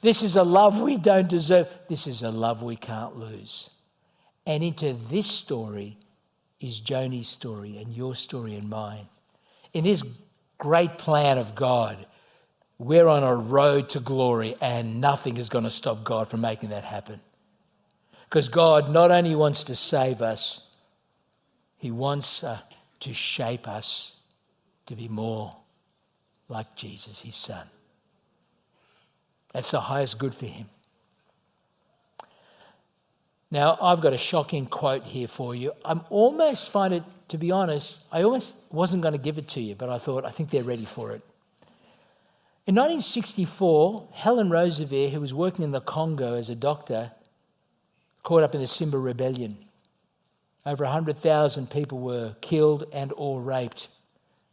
This 0.00 0.22
is 0.22 0.36
a 0.36 0.42
love 0.42 0.80
we 0.80 0.96
don't 0.96 1.28
deserve. 1.28 1.68
This 1.88 2.06
is 2.06 2.22
a 2.22 2.30
love 2.30 2.62
we 2.62 2.76
can't 2.76 3.16
lose. 3.16 3.70
And 4.46 4.62
into 4.62 4.92
this 4.92 5.26
story, 5.26 5.96
is 6.62 6.80
Joni's 6.80 7.28
story 7.28 7.78
and 7.78 7.92
your 7.92 8.14
story 8.14 8.54
and 8.54 8.70
mine. 8.70 9.06
In 9.74 9.84
this 9.84 10.04
great 10.58 10.96
plan 10.96 11.36
of 11.36 11.54
God, 11.54 12.06
we're 12.78 13.08
on 13.08 13.24
a 13.24 13.34
road 13.34 13.90
to 13.90 14.00
glory, 14.00 14.54
and 14.60 15.00
nothing 15.00 15.36
is 15.36 15.48
going 15.48 15.64
to 15.64 15.70
stop 15.70 16.04
God 16.04 16.28
from 16.28 16.40
making 16.40 16.70
that 16.70 16.84
happen. 16.84 17.20
Because 18.28 18.48
God 18.48 18.90
not 18.90 19.10
only 19.10 19.34
wants 19.34 19.64
to 19.64 19.76
save 19.76 20.22
us, 20.22 20.68
He 21.78 21.90
wants 21.90 22.44
uh, 22.44 22.58
to 23.00 23.12
shape 23.12 23.68
us 23.68 24.16
to 24.86 24.96
be 24.96 25.08
more 25.08 25.54
like 26.48 26.74
Jesus, 26.76 27.20
His 27.20 27.36
Son. 27.36 27.66
That's 29.52 29.70
the 29.70 29.80
highest 29.80 30.18
good 30.18 30.34
for 30.34 30.46
Him. 30.46 30.68
Now, 33.50 33.76
I've 33.82 34.00
got 34.00 34.14
a 34.14 34.18
shocking 34.18 34.66
quote 34.66 35.04
here 35.04 35.28
for 35.28 35.54
you. 35.54 35.72
I'm 35.84 36.00
almost 36.08 36.70
find 36.70 36.94
it, 36.94 37.02
to 37.28 37.36
be 37.36 37.50
honest, 37.50 38.06
I 38.10 38.22
almost 38.22 38.56
wasn't 38.70 39.02
going 39.02 39.12
to 39.12 39.18
give 39.18 39.36
it 39.36 39.46
to 39.48 39.60
you, 39.60 39.74
but 39.74 39.90
I 39.90 39.98
thought, 39.98 40.24
I 40.24 40.30
think 40.30 40.48
they're 40.48 40.64
ready 40.64 40.86
for 40.86 41.12
it. 41.12 41.20
In 42.66 42.76
1964, 42.76 44.08
Helen 44.12 44.48
Roseveare, 44.48 45.10
who 45.10 45.20
was 45.20 45.34
working 45.34 45.64
in 45.64 45.70
the 45.70 45.80
Congo 45.82 46.34
as 46.34 46.48
a 46.48 46.54
doctor, 46.54 47.12
caught 48.22 48.42
up 48.42 48.54
in 48.54 48.60
the 48.62 48.66
Simba 48.66 48.96
Rebellion. 48.96 49.58
Over 50.64 50.84
100,000 50.84 51.68
people 51.68 51.98
were 51.98 52.34
killed 52.40 52.86
and 52.92 53.12
or 53.16 53.42
raped 53.42 53.88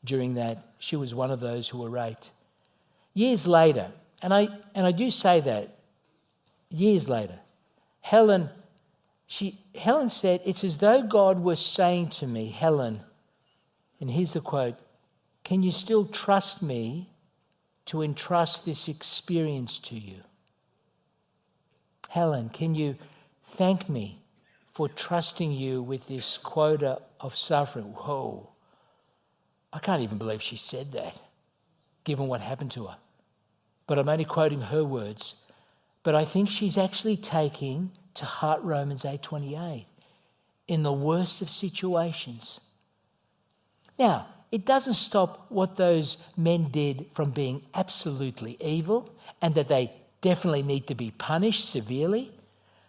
during 0.04 0.34
that. 0.34 0.74
She 0.80 0.96
was 0.96 1.16
one 1.16 1.32
of 1.32 1.40
those 1.40 1.70
who 1.70 1.78
were 1.78 1.90
raped. 1.90 2.32
Years 3.14 3.48
later, 3.48 3.92
and 4.22 4.34
I, 4.34 4.50
and 4.76 4.86
I 4.86 4.92
do 4.92 5.10
say 5.10 5.42
that, 5.42 5.78
years 6.70 7.08
later, 7.08 7.40
Helen 8.02 8.50
she, 9.32 9.60
Helen 9.76 10.10
said, 10.10 10.42
It's 10.44 10.64
as 10.64 10.80
though 10.80 11.04
God 11.04 11.40
was 11.40 11.64
saying 11.64 12.10
to 12.10 12.26
me, 12.26 12.50
Helen, 12.50 13.02
and 14.02 14.10
here's 14.10 14.34
the 14.34 14.42
quote 14.42 14.76
Can 15.44 15.62
you 15.62 15.72
still 15.72 16.08
trust 16.08 16.64
me 16.64 17.12
to 17.86 18.02
entrust 18.02 18.66
this 18.66 18.88
experience 18.88 19.78
to 19.80 19.96
you? 19.96 20.22
Helen, 22.10 22.50
can 22.50 22.74
you 22.74 22.96
thank 23.44 23.88
me 23.88 24.20
for 24.74 24.90
trusting 24.90 25.52
you 25.52 25.84
with 25.84 26.08
this 26.08 26.40
quota 26.40 27.00
of 27.20 27.36
suffering? 27.36 27.94
Whoa. 27.94 28.50
I 29.72 29.78
can't 29.78 30.02
even 30.02 30.18
believe 30.18 30.42
she 30.42 30.56
said 30.56 30.92
that, 30.94 31.22
given 32.04 32.28
what 32.28 32.42
happened 32.42 32.72
to 32.72 32.88
her. 32.88 32.98
But 33.90 33.98
I'm 33.98 34.08
only 34.08 34.24
quoting 34.24 34.62
her 34.62 34.86
words. 34.86 35.34
But 36.04 36.14
I 36.14 36.24
think 36.24 36.48
she's 36.48 36.78
actually 36.78 37.18
taking 37.18 37.90
to 38.14 38.26
heart 38.26 38.62
Romans 38.62 39.04
8:28 39.04 39.88
in 40.68 40.84
the 40.84 40.94
worst 40.94 41.42
of 41.42 41.50
situations. 41.50 42.62
Now, 43.98 44.28
it 44.52 44.64
doesn't 44.64 44.94
stop 44.94 45.48
what 45.50 45.76
those 45.76 46.20
men 46.38 46.70
did 46.70 47.08
from 47.14 47.32
being 47.32 47.64
absolutely 47.74 48.58
evil 48.62 49.10
and 49.42 49.56
that 49.56 49.70
they 49.70 49.92
definitely 50.22 50.62
need 50.62 50.86
to 50.86 50.94
be 50.94 51.10
punished 51.10 51.68
severely. 51.68 52.32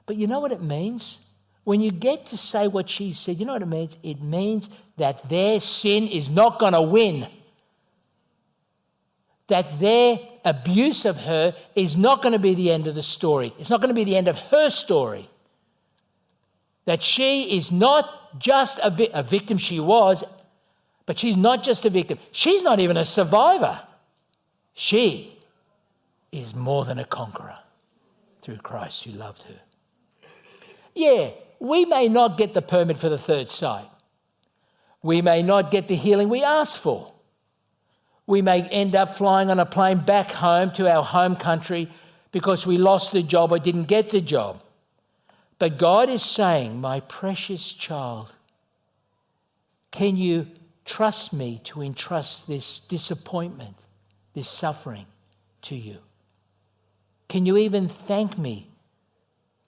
But 0.04 0.16
you 0.16 0.26
know 0.26 0.40
what 0.40 0.52
it 0.52 0.60
means? 0.62 1.26
When 1.64 1.80
you 1.80 1.92
get 1.92 2.26
to 2.26 2.36
say 2.36 2.68
what 2.68 2.90
she 2.90 3.12
said, 3.12 3.40
you 3.40 3.46
know 3.46 3.54
what 3.54 3.62
it 3.62 3.66
means? 3.66 3.96
It 4.02 4.20
means 4.20 4.68
that 4.98 5.26
their 5.30 5.60
sin 5.60 6.08
is 6.08 6.28
not 6.28 6.58
going 6.58 6.74
to 6.74 6.82
win. 6.82 7.26
That 9.50 9.80
their 9.80 10.18
abuse 10.44 11.04
of 11.04 11.16
her 11.18 11.54
is 11.74 11.96
not 11.96 12.22
going 12.22 12.32
to 12.32 12.38
be 12.38 12.54
the 12.54 12.70
end 12.70 12.86
of 12.86 12.94
the 12.94 13.02
story. 13.02 13.52
It's 13.58 13.68
not 13.68 13.80
going 13.80 13.88
to 13.88 13.94
be 13.94 14.04
the 14.04 14.16
end 14.16 14.28
of 14.28 14.38
her 14.38 14.70
story. 14.70 15.28
That 16.84 17.02
she 17.02 17.56
is 17.56 17.70
not 17.72 18.38
just 18.40 18.78
a, 18.82 18.90
vi- 18.90 19.10
a 19.12 19.24
victim, 19.24 19.58
she 19.58 19.80
was, 19.80 20.22
but 21.04 21.18
she's 21.18 21.36
not 21.36 21.64
just 21.64 21.84
a 21.84 21.90
victim. 21.90 22.18
She's 22.30 22.62
not 22.62 22.78
even 22.78 22.96
a 22.96 23.04
survivor. 23.04 23.80
She 24.74 25.36
is 26.30 26.54
more 26.54 26.84
than 26.84 27.00
a 27.00 27.04
conqueror 27.04 27.58
through 28.42 28.58
Christ 28.58 29.02
who 29.02 29.10
loved 29.10 29.42
her. 29.42 29.60
Yeah, 30.94 31.30
we 31.58 31.84
may 31.86 32.08
not 32.08 32.38
get 32.38 32.54
the 32.54 32.62
permit 32.62 32.98
for 32.98 33.08
the 33.08 33.18
third 33.18 33.50
site. 33.50 33.90
We 35.02 35.22
may 35.22 35.42
not 35.42 35.72
get 35.72 35.88
the 35.88 35.96
healing 35.96 36.28
we 36.28 36.44
ask 36.44 36.78
for 36.78 37.12
we 38.30 38.42
may 38.42 38.62
end 38.62 38.94
up 38.94 39.16
flying 39.16 39.50
on 39.50 39.58
a 39.58 39.66
plane 39.66 39.98
back 39.98 40.30
home 40.30 40.70
to 40.70 40.88
our 40.88 41.02
home 41.02 41.34
country 41.34 41.90
because 42.30 42.64
we 42.64 42.78
lost 42.78 43.10
the 43.10 43.24
job 43.24 43.50
or 43.50 43.58
didn't 43.58 43.88
get 43.88 44.10
the 44.10 44.20
job. 44.20 44.62
But 45.58 45.78
God 45.78 46.08
is 46.08 46.22
saying, 46.22 46.80
My 46.80 47.00
precious 47.00 47.72
child, 47.72 48.32
can 49.90 50.16
you 50.16 50.46
trust 50.84 51.32
me 51.32 51.60
to 51.64 51.82
entrust 51.82 52.46
this 52.46 52.78
disappointment, 52.78 53.74
this 54.32 54.48
suffering 54.48 55.06
to 55.62 55.74
you? 55.74 55.98
Can 57.28 57.46
you 57.46 57.56
even 57.56 57.88
thank 57.88 58.38
me 58.38 58.68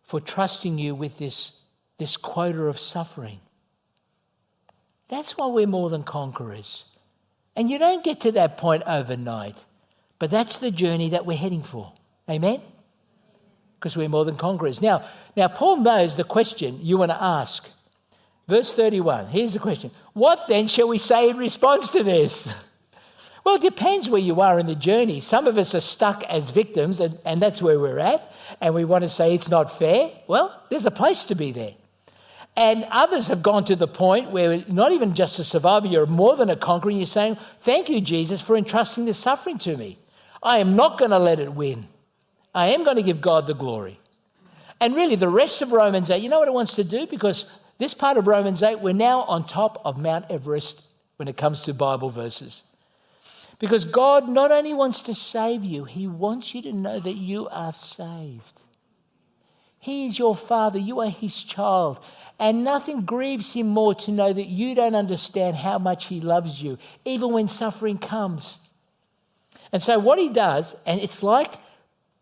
for 0.04 0.20
trusting 0.20 0.78
you 0.78 0.94
with 0.94 1.18
this, 1.18 1.62
this 1.98 2.16
quota 2.16 2.62
of 2.62 2.78
suffering? 2.78 3.40
That's 5.08 5.36
why 5.36 5.48
we're 5.48 5.66
more 5.66 5.90
than 5.90 6.04
conquerors. 6.04 6.91
And 7.54 7.70
you 7.70 7.78
don't 7.78 8.02
get 8.02 8.20
to 8.20 8.32
that 8.32 8.56
point 8.56 8.82
overnight, 8.86 9.64
but 10.18 10.30
that's 10.30 10.58
the 10.58 10.70
journey 10.70 11.10
that 11.10 11.26
we're 11.26 11.36
heading 11.36 11.62
for. 11.62 11.92
Amen? 12.28 12.60
Because 13.78 13.96
we're 13.96 14.08
more 14.08 14.24
than 14.24 14.36
conquerors. 14.36 14.80
Now, 14.80 15.04
now, 15.36 15.48
Paul 15.48 15.78
knows 15.78 16.16
the 16.16 16.24
question 16.24 16.78
you 16.82 16.98
want 16.98 17.10
to 17.10 17.22
ask. 17.22 17.68
Verse 18.48 18.72
31, 18.72 19.28
here's 19.28 19.52
the 19.54 19.58
question 19.58 19.90
What 20.12 20.46
then 20.48 20.66
shall 20.66 20.88
we 20.88 20.98
say 20.98 21.30
in 21.30 21.36
response 21.36 21.90
to 21.90 22.02
this? 22.02 22.48
Well, 23.44 23.56
it 23.56 23.62
depends 23.62 24.08
where 24.08 24.20
you 24.20 24.40
are 24.40 24.60
in 24.60 24.66
the 24.66 24.76
journey. 24.76 25.18
Some 25.18 25.48
of 25.48 25.58
us 25.58 25.74
are 25.74 25.80
stuck 25.80 26.22
as 26.24 26.50
victims, 26.50 27.00
and, 27.00 27.18
and 27.24 27.42
that's 27.42 27.60
where 27.60 27.80
we're 27.80 27.98
at, 27.98 28.32
and 28.60 28.72
we 28.72 28.84
want 28.84 29.02
to 29.02 29.10
say 29.10 29.34
it's 29.34 29.48
not 29.48 29.76
fair. 29.76 30.12
Well, 30.28 30.62
there's 30.70 30.86
a 30.86 30.92
place 30.92 31.24
to 31.24 31.34
be 31.34 31.50
there. 31.50 31.72
And 32.56 32.86
others 32.90 33.28
have 33.28 33.42
gone 33.42 33.64
to 33.64 33.76
the 33.76 33.88
point 33.88 34.30
where 34.30 34.62
not 34.68 34.92
even 34.92 35.14
just 35.14 35.38
a 35.38 35.44
survivor, 35.44 35.86
you're 35.86 36.06
more 36.06 36.36
than 36.36 36.50
a 36.50 36.56
conqueror. 36.56 36.90
You're 36.90 37.06
saying, 37.06 37.38
Thank 37.60 37.88
you, 37.88 38.00
Jesus, 38.00 38.42
for 38.42 38.56
entrusting 38.56 39.06
this 39.06 39.18
suffering 39.18 39.58
to 39.58 39.76
me. 39.76 39.98
I 40.42 40.58
am 40.58 40.76
not 40.76 40.98
going 40.98 41.12
to 41.12 41.18
let 41.18 41.38
it 41.38 41.52
win. 41.52 41.88
I 42.54 42.68
am 42.68 42.84
going 42.84 42.96
to 42.96 43.02
give 43.02 43.20
God 43.20 43.46
the 43.46 43.54
glory. 43.54 43.98
And 44.80 44.94
really, 44.94 45.16
the 45.16 45.28
rest 45.28 45.62
of 45.62 45.72
Romans 45.72 46.10
8, 46.10 46.22
you 46.22 46.28
know 46.28 46.40
what 46.40 46.48
it 46.48 46.54
wants 46.54 46.74
to 46.74 46.84
do? 46.84 47.06
Because 47.06 47.60
this 47.78 47.94
part 47.94 48.16
of 48.16 48.26
Romans 48.26 48.62
8, 48.62 48.80
we're 48.80 48.92
now 48.92 49.20
on 49.22 49.46
top 49.46 49.80
of 49.84 49.96
Mount 49.96 50.26
Everest 50.28 50.88
when 51.16 51.28
it 51.28 51.36
comes 51.36 51.62
to 51.62 51.72
Bible 51.72 52.10
verses. 52.10 52.64
Because 53.60 53.84
God 53.84 54.28
not 54.28 54.50
only 54.50 54.74
wants 54.74 55.02
to 55.02 55.14
save 55.14 55.62
you, 55.62 55.84
He 55.84 56.08
wants 56.08 56.52
you 56.52 56.62
to 56.62 56.72
know 56.72 56.98
that 56.98 57.14
you 57.14 57.48
are 57.48 57.72
saved. 57.72 58.61
He 59.82 60.06
is 60.06 60.16
your 60.16 60.36
Father, 60.36 60.78
you 60.78 61.00
are 61.00 61.10
His 61.10 61.42
child. 61.42 61.98
And 62.38 62.62
nothing 62.62 63.00
grieves 63.02 63.52
him 63.52 63.68
more 63.68 63.96
to 63.96 64.12
know 64.12 64.32
that 64.32 64.46
you 64.46 64.76
don't 64.76 64.94
understand 64.94 65.56
how 65.56 65.78
much 65.78 66.06
he 66.06 66.20
loves 66.20 66.62
you, 66.62 66.78
even 67.04 67.32
when 67.32 67.46
suffering 67.46 67.98
comes. 67.98 68.58
And 69.72 69.82
so, 69.82 69.98
what 69.98 70.18
he 70.18 70.28
does, 70.28 70.74
and 70.86 71.00
it's 71.00 71.22
like 71.22 71.54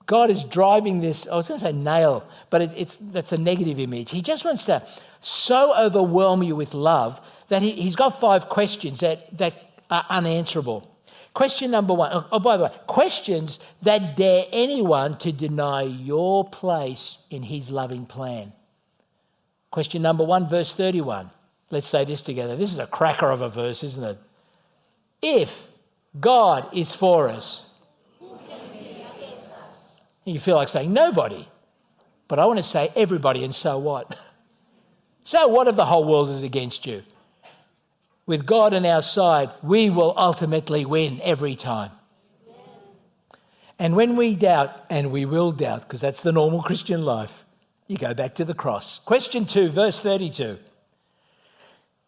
God 0.07 0.31
is 0.31 0.43
driving 0.45 1.01
this, 1.01 1.27
I 1.27 1.37
was 1.37 1.49
going 1.49 1.61
to 1.61 1.67
say 1.67 1.73
nail, 1.73 2.27
but 2.49 2.63
it, 2.63 2.71
it's, 2.77 2.97
that's 2.97 3.33
a 3.33 3.39
negative 3.39 3.79
image. 3.79 4.11
He 4.11 4.23
just 4.23 4.45
wants 4.45 4.65
to 4.67 4.83
so 5.21 5.75
overwhelm 5.77 6.43
you 6.43 6.57
with 6.57 6.75
love 6.75 7.21
that 7.49 7.63
he, 7.63 7.73
he's 7.73 7.97
got 7.97 8.19
five 8.19 8.49
questions 8.49 9.01
that, 9.01 9.37
that 9.37 9.55
are 9.91 10.05
unanswerable. 10.09 10.87
Question 11.33 11.71
number 11.71 11.95
one, 11.95 12.11
oh, 12.13 12.27
oh, 12.33 12.39
by 12.41 12.57
the 12.57 12.65
way, 12.65 12.73
questions 12.87 13.61
that 13.83 14.17
dare 14.17 14.47
anyone 14.51 15.17
to 15.19 15.31
deny 15.31 15.83
your 15.83 16.49
place 16.49 17.19
in 17.31 17.43
his 17.43 17.71
loving 17.71 18.05
plan. 18.05 18.53
Question 19.71 20.03
number 20.03 20.25
one, 20.25 20.49
verse 20.49 20.75
31. 20.75 21.31
Let's 21.71 21.87
say 21.87 22.05
this 22.05 22.23
together. 22.23 22.57
This 22.57 22.73
is 22.73 22.79
a 22.79 22.87
cracker 22.87 23.31
of 23.31 23.43
a 23.43 23.49
verse, 23.49 23.85
isn't 23.85 24.03
it? 24.03 24.19
If 25.23 25.69
God 26.19 26.69
is 26.75 26.93
for 26.93 27.29
us, 27.29 27.85
who 28.19 28.37
can 28.49 28.59
be 28.73 28.89
against 28.89 29.53
us, 29.53 30.03
you 30.25 30.41
feel 30.41 30.57
like 30.57 30.69
saying 30.69 30.93
nobody. 30.93 31.47
But 32.27 32.41
I 32.41 32.47
want 32.47 32.59
to 32.59 32.65
say 32.65 32.91
everybody, 32.97 33.45
and 33.45 33.55
so 33.55 33.79
what? 33.79 34.19
so 35.23 35.47
what 35.47 35.69
if 35.69 35.77
the 35.77 35.85
whole 35.85 36.05
world 36.05 36.29
is 36.29 36.43
against 36.43 36.87
you? 36.87 37.05
With 38.31 38.47
God 38.47 38.75
on 38.75 38.87
our 38.87 39.03
side, 39.03 39.51
we 39.61 39.91
will 39.91 40.15
ultimately 40.17 40.85
win 40.85 41.21
every 41.25 41.57
time. 41.57 41.91
And 43.77 43.97
when 43.97 44.15
we 44.15 44.37
doubt, 44.37 44.85
and 44.89 45.11
we 45.11 45.25
will 45.25 45.51
doubt, 45.51 45.81
because 45.81 46.01
that's 46.01 46.23
the 46.23 46.31
normal 46.31 46.63
Christian 46.63 47.05
life, 47.05 47.45
you 47.89 47.97
go 47.97 48.15
back 48.15 48.37
to 48.37 48.45
the 48.45 48.55
cross. 48.55 49.01
Question 49.01 49.47
2, 49.47 49.71
verse 49.71 49.99
32. 49.99 50.59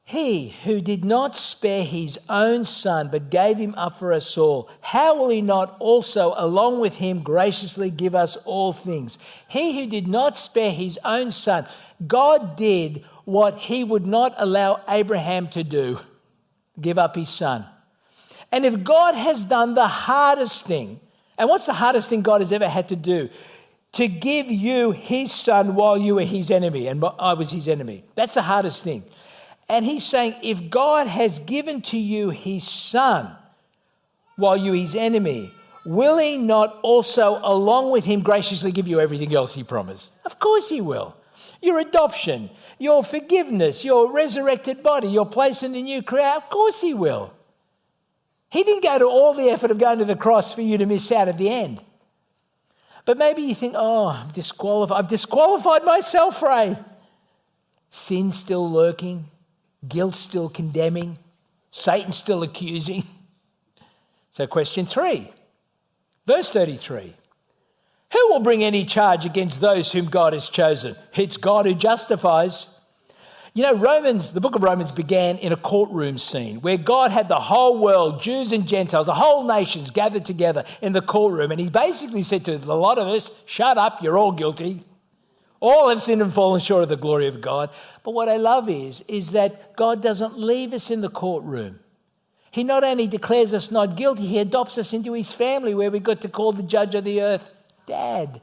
He 0.05 0.51
who 0.63 0.81
did 0.81 1.05
not 1.05 1.37
spare 1.37 1.83
his 1.83 2.21
own 2.29 2.63
son, 2.63 3.09
but 3.11 3.29
gave 3.29 3.59
him 3.59 3.75
up 3.77 3.97
for 3.97 4.13
us 4.13 4.39
all, 4.39 4.71
how 4.81 5.17
will 5.17 5.31
he 5.31 5.43
not 5.43 5.75
also, 5.81 6.35
along 6.37 6.79
with 6.79 6.95
him, 6.95 7.25
graciously 7.25 7.91
give 7.91 8.15
us 8.15 8.37
all 8.45 8.73
things? 8.73 9.19
He 9.49 9.77
who 9.77 9.89
did 9.89 10.07
not 10.07 10.39
spare 10.39 10.71
his 10.71 11.01
own 11.05 11.33
son, 11.33 11.67
God 12.07 12.55
did 12.55 13.03
what 13.25 13.59
he 13.59 13.83
would 13.83 14.07
not 14.07 14.35
allow 14.37 14.83
Abraham 14.87 15.49
to 15.49 15.65
do 15.65 15.99
give 16.83 16.99
up 16.99 17.17
his 17.17 17.29
son. 17.29 17.65
And 18.51 18.67
if 18.67 18.85
God 18.85 19.15
has 19.15 19.45
done 19.45 19.75
the 19.75 19.87
hardest 19.87 20.67
thing, 20.67 21.01
and 21.39 21.49
what's 21.49 21.67
the 21.67 21.73
hardest 21.73 22.11
thing 22.11 22.23
God 22.23 22.41
has 22.41 22.53
ever 22.53 22.69
had 22.69 22.89
to 22.89 22.97
do? 22.97 23.31
To 23.93 24.09
give 24.09 24.47
you 24.47 24.91
his 24.91 25.33
son 25.33 25.75
while 25.75 25.99
you 25.99 26.15
were 26.15 26.25
his 26.25 26.51
enemy, 26.51 26.87
and 26.87 27.05
I 27.19 27.35
was 27.35 27.51
his 27.51 27.69
enemy. 27.69 28.05
That's 28.15 28.35
the 28.35 28.43
hardest 28.43 28.85
thing. 28.85 29.05
And 29.69 29.85
he's 29.85 30.05
saying, 30.05 30.35
if 30.43 30.71
God 30.71 31.07
has 31.07 31.39
given 31.39 31.81
to 31.83 31.99
you 31.99 32.31
his 32.31 32.67
son 32.67 33.35
while 34.37 34.57
you 34.57 34.73
his 34.73 34.95
enemy, 34.95 35.51
will 35.85 36.19
he 36.19 36.37
not 36.37 36.79
also, 36.83 37.41
along 37.43 37.91
with 37.91 38.05
him, 38.05 38.21
graciously 38.21 38.73
give 38.73 38.89
you 38.89 39.01
everything 39.01 39.35
else 39.35 39.55
he 39.55 39.65
promised? 39.65 40.15
Of 40.25 40.39
course 40.39 40.69
he 40.69 40.81
will. 40.81 41.17
Your 41.63 41.79
adoption, 41.79 42.51
your 42.79 43.03
forgiveness, 43.05 43.85
your 43.85 44.13
resurrected 44.13 44.83
body, 44.83 45.09
your 45.09 45.27
place 45.27 45.63
in 45.63 45.73
the 45.73 45.83
new 45.83 46.03
creation, 46.03 46.37
of 46.37 46.51
course 46.51 46.81
he 46.81 46.93
will. 46.93 47.33
He 48.51 48.65
didn't 48.65 48.83
go 48.83 48.99
to 48.99 49.07
all 49.07 49.33
the 49.33 49.49
effort 49.49 49.71
of 49.71 49.79
going 49.79 50.01
to 50.01 50.05
the 50.05 50.17
cross 50.17 50.53
for 50.53 50.61
you 50.61 50.77
to 50.77 50.87
miss 50.87 51.11
out 51.11 51.29
at 51.29 51.39
the 51.39 51.49
end. 51.49 51.81
But 53.05 53.17
maybe 53.17 53.43
you 53.43 53.55
think, 53.55 53.75
oh, 53.77 54.09
I'm 54.09 54.31
disqualified. 54.31 54.99
I've 54.99 55.09
disqualified 55.09 55.85
myself, 55.85 56.43
Ray. 56.43 56.77
Sin 57.91 58.33
still 58.33 58.71
lurking, 58.71 59.27
guilt 59.89 60.15
still 60.15 60.49
condemning, 60.49 61.19
Satan 61.71 62.13
still 62.13 62.43
accusing. 62.43 63.05
So, 64.31 64.47
question 64.47 64.87
three, 64.87 65.31
verse 66.27 66.51
33 66.51 67.15
Who 68.13 68.29
will 68.29 68.41
bring 68.41 68.63
any 68.63 68.85
charge 68.85 69.25
against 69.25 69.61
those 69.61 69.91
whom 69.91 70.07
God 70.07 70.35
has 70.35 70.51
chosen? 70.51 70.97
It's 71.15 71.39
God 71.39 71.65
who 71.65 71.75
justifies. 71.75 72.69
You 73.55 73.63
know, 73.63 73.75
Romans, 73.75 74.33
the 74.33 74.41
book 74.41 74.55
of 74.55 74.63
Romans 74.63 74.93
began 74.93 75.39
in 75.39 75.53
a 75.53 75.57
courtroom 75.57 76.19
scene 76.19 76.61
where 76.61 76.77
God 76.77 77.11
had 77.11 77.29
the 77.29 77.41
whole 77.41 77.79
world, 77.79 78.23
Jews 78.23 78.53
and 78.53 78.67
Gentiles, 78.67 79.07
the 79.07 79.15
whole 79.15 79.47
nations 79.47 79.91
gathered 79.91 80.25
together 80.25 80.65
in 80.83 80.93
the 80.93 81.03
courtroom. 81.03 81.51
And 81.51 81.61
he 81.61 81.71
basically 81.71 82.23
said 82.23 82.45
to 82.47 82.57
a 82.57 82.75
lot 82.75 82.99
of 82.99 83.09
us, 83.09 83.31
Shut 83.47 83.79
up, 83.79 84.03
you're 84.03 84.19
all 84.19 84.33
guilty. 84.33 84.85
All 85.61 85.89
have 85.89 86.03
sinned 86.03 86.21
and 86.21 86.35
fallen 86.35 86.61
short 86.61 86.83
of 86.83 86.89
the 86.89 86.97
glory 86.97 87.29
of 87.29 87.41
God. 87.41 87.71
But 88.03 88.13
what 88.13 88.29
I 88.29 88.37
love 88.37 88.69
is, 88.69 89.03
is 89.07 89.31
that 89.31 89.77
God 89.77 90.03
doesn't 90.03 90.37
leave 90.37 90.75
us 90.75 90.91
in 90.91 91.03
the 91.03 91.09
courtroom. 91.09 91.79
He 92.51 92.65
not 92.65 92.85
only 92.85 93.07
declares 93.07 93.55
us 93.55 93.71
not 93.71 93.97
guilty, 93.97 94.27
he 94.27 94.39
adopts 94.39 94.77
us 94.77 94.93
into 94.93 95.13
his 95.13 95.31
family 95.31 95.75
where 95.75 95.91
we 95.91 96.01
got 96.01 96.21
to 96.23 96.29
call 96.29 96.53
the 96.53 96.63
judge 96.63 96.95
of 96.95 97.05
the 97.05 97.23
earth 97.23 97.51
dad. 97.87 98.41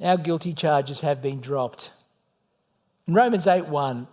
Our 0.00 0.18
guilty 0.18 0.52
charges 0.52 1.00
have 1.00 1.22
been 1.22 1.40
dropped. 1.40 1.90
In 3.08 3.14
Romans 3.14 3.46
8 3.46 3.66
1, 3.66 4.06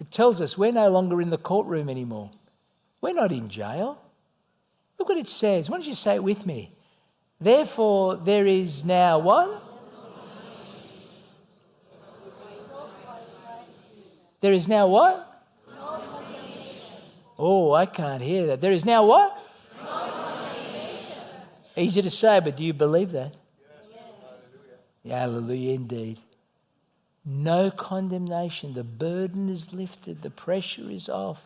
it 0.00 0.10
tells 0.10 0.40
us 0.40 0.56
we're 0.56 0.72
no 0.72 0.88
longer 0.88 1.20
in 1.20 1.30
the 1.30 1.38
courtroom 1.38 1.88
anymore. 1.88 2.30
We're 3.00 3.12
not 3.12 3.32
in 3.32 3.48
jail. 3.48 4.00
Look 4.98 5.08
what 5.08 5.18
it 5.18 5.28
says. 5.28 5.68
Why 5.68 5.76
don't 5.76 5.86
you 5.86 5.94
say 5.94 6.14
it 6.14 6.24
with 6.24 6.46
me? 6.46 6.70
Therefore, 7.40 8.16
there 8.16 8.46
is 8.46 8.84
now 8.84 9.18
what? 9.18 9.62
There 14.40 14.52
is 14.52 14.68
now 14.68 14.86
what? 14.86 15.33
Oh, 17.38 17.72
I 17.72 17.86
can't 17.86 18.22
hear 18.22 18.46
that. 18.48 18.60
There 18.60 18.72
is 18.72 18.84
now 18.84 19.06
what? 19.06 19.38
No 19.82 19.86
condemnation. 19.86 21.16
Easy 21.76 22.02
to 22.02 22.10
say, 22.10 22.40
but 22.40 22.56
do 22.56 22.64
you 22.64 22.72
believe 22.72 23.12
that? 23.12 23.34
Yes. 23.60 23.94
yes. 25.04 25.12
Hallelujah, 25.12 25.74
indeed. 25.74 26.18
No 27.24 27.70
condemnation. 27.70 28.74
The 28.74 28.84
burden 28.84 29.48
is 29.48 29.72
lifted, 29.72 30.22
the 30.22 30.30
pressure 30.30 30.90
is 30.90 31.08
off. 31.08 31.42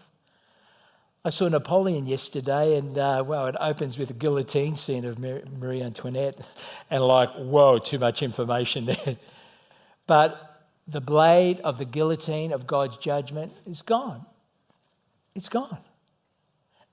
I 1.24 1.30
saw 1.30 1.48
Napoleon 1.48 2.06
yesterday, 2.06 2.76
and 2.76 2.96
uh, 2.96 3.22
well, 3.26 3.46
it 3.46 3.56
opens 3.60 3.98
with 3.98 4.10
a 4.10 4.14
guillotine 4.14 4.76
scene 4.76 5.04
of 5.04 5.18
Marie 5.18 5.82
Antoinette, 5.82 6.38
and 6.90 7.04
like, 7.04 7.30
whoa, 7.34 7.78
too 7.78 7.98
much 7.98 8.22
information 8.22 8.86
there. 8.86 9.16
but 10.06 10.64
the 10.86 11.00
blade 11.00 11.60
of 11.60 11.76
the 11.76 11.84
guillotine 11.84 12.52
of 12.52 12.66
God's 12.66 12.96
judgment 12.96 13.52
is 13.66 13.82
gone. 13.82 14.24
It's 15.34 15.48
gone. 15.48 15.78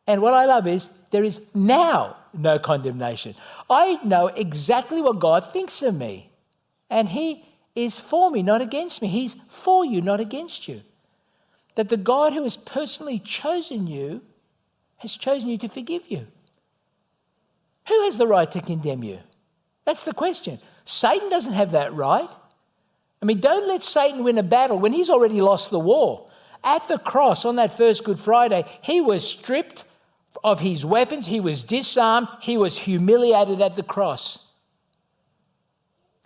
And 0.07 0.21
what 0.21 0.33
I 0.33 0.45
love 0.45 0.67
is 0.67 0.89
there 1.11 1.23
is 1.23 1.41
now 1.55 2.17
no 2.33 2.59
condemnation. 2.59 3.35
I 3.69 3.99
know 4.03 4.27
exactly 4.27 5.01
what 5.01 5.19
God 5.19 5.45
thinks 5.51 5.81
of 5.81 5.95
me. 5.95 6.29
And 6.89 7.09
He 7.09 7.45
is 7.75 7.99
for 7.99 8.29
me, 8.29 8.43
not 8.43 8.61
against 8.61 9.01
me. 9.01 9.07
He's 9.07 9.35
for 9.49 9.85
you, 9.85 10.01
not 10.01 10.19
against 10.19 10.67
you. 10.67 10.81
That 11.75 11.89
the 11.89 11.97
God 11.97 12.33
who 12.33 12.43
has 12.43 12.57
personally 12.57 13.19
chosen 13.19 13.87
you 13.87 14.21
has 14.97 15.15
chosen 15.15 15.49
you 15.49 15.57
to 15.57 15.67
forgive 15.67 16.09
you. 16.09 16.25
Who 17.87 18.03
has 18.03 18.17
the 18.17 18.27
right 18.27 18.49
to 18.51 18.61
condemn 18.61 19.03
you? 19.03 19.19
That's 19.85 20.05
the 20.05 20.13
question. 20.13 20.59
Satan 20.85 21.29
doesn't 21.29 21.53
have 21.53 21.71
that 21.71 21.93
right. 21.93 22.29
I 23.21 23.25
mean, 23.25 23.39
don't 23.39 23.67
let 23.67 23.83
Satan 23.83 24.23
win 24.23 24.37
a 24.37 24.43
battle 24.43 24.79
when 24.79 24.93
he's 24.93 25.09
already 25.09 25.41
lost 25.41 25.69
the 25.69 25.79
war. 25.79 26.29
At 26.65 26.87
the 26.87 26.97
cross 26.97 27.45
on 27.45 27.57
that 27.57 27.77
first 27.77 28.03
Good 28.03 28.19
Friday, 28.19 28.65
he 28.81 28.99
was 28.99 29.25
stripped 29.25 29.85
of 30.43 30.59
his 30.59 30.83
weapons, 30.83 31.27
he 31.27 31.39
was 31.39 31.63
disarmed, 31.63 32.27
he 32.41 32.57
was 32.57 32.77
humiliated 32.77 33.61
at 33.61 33.75
the 33.75 33.83
cross. 33.83 34.39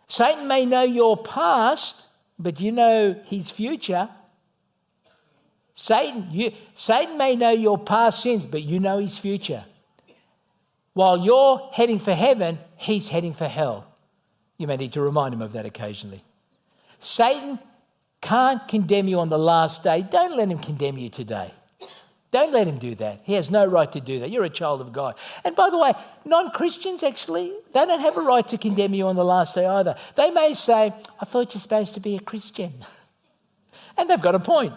Satan 0.08 0.48
may 0.48 0.66
know 0.66 0.82
your 0.82 1.18
past, 1.18 2.04
but 2.40 2.60
you 2.60 2.72
know 2.72 3.16
his 3.26 3.52
future. 3.52 4.10
Satan, 5.76 6.28
you, 6.32 6.52
Satan 6.74 7.18
may 7.18 7.36
know 7.36 7.52
your 7.52 7.78
past 7.78 8.22
sins, 8.22 8.46
but 8.46 8.64
you 8.64 8.80
know 8.80 8.98
his 8.98 9.18
future. 9.18 9.66
While 10.94 11.20
you're 11.20 11.70
heading 11.72 12.00
for 12.00 12.14
heaven, 12.14 12.60
he's 12.78 13.08
heading 13.08 13.34
for 13.34 13.48
hell. 13.48 13.86
You 14.58 14.68
may 14.68 14.78
need 14.78 14.94
to 14.94 15.02
remind 15.02 15.34
him 15.34 15.42
of 15.42 15.54
that 15.54 15.66
occasionally. 15.66 16.24
Satan 17.00 17.60
can't 18.22 18.68
condemn 18.68 19.08
you 19.08 19.20
on 19.20 19.30
the 19.30 19.38
last 19.38 19.84
day. 19.84 20.02
Don't 20.02 20.36
let 20.36 20.50
him 20.50 20.60
condemn 20.60 20.98
you 20.98 21.10
today. 21.10 21.52
Don't 22.32 22.54
let 22.54 22.68
him 22.68 22.78
do 22.78 22.94
that. 22.96 23.22
He 23.24 23.34
has 23.34 23.50
no 23.50 23.66
right 23.66 23.92
to 23.92 24.00
do 24.00 24.20
that. 24.20 24.30
You're 24.30 24.44
a 24.44 24.50
child 24.50 24.82
of 24.82 24.94
God. 24.94 25.16
And 25.44 25.56
by 25.56 25.72
the 25.72 25.80
way, 25.80 25.94
non 26.26 26.52
Christians 26.52 27.02
actually, 27.02 27.54
they 27.74 27.86
don't 27.86 28.00
have 28.00 28.18
a 28.18 28.22
right 28.22 28.48
to 28.50 28.58
condemn 28.58 28.94
you 28.94 29.08
on 29.08 29.16
the 29.16 29.26
last 29.26 29.56
day 29.56 29.66
either. 29.66 29.96
They 30.16 30.30
may 30.30 30.54
say, 30.54 30.94
I 31.20 31.26
thought 31.26 31.54
you're 31.54 31.62
supposed 31.62 31.96
to 31.96 32.00
be 32.00 32.16
a 32.16 32.20
Christian. 32.20 32.74
And 33.98 34.10
they've 34.10 34.22
got 34.22 34.34
a 34.34 34.40
point. 34.40 34.74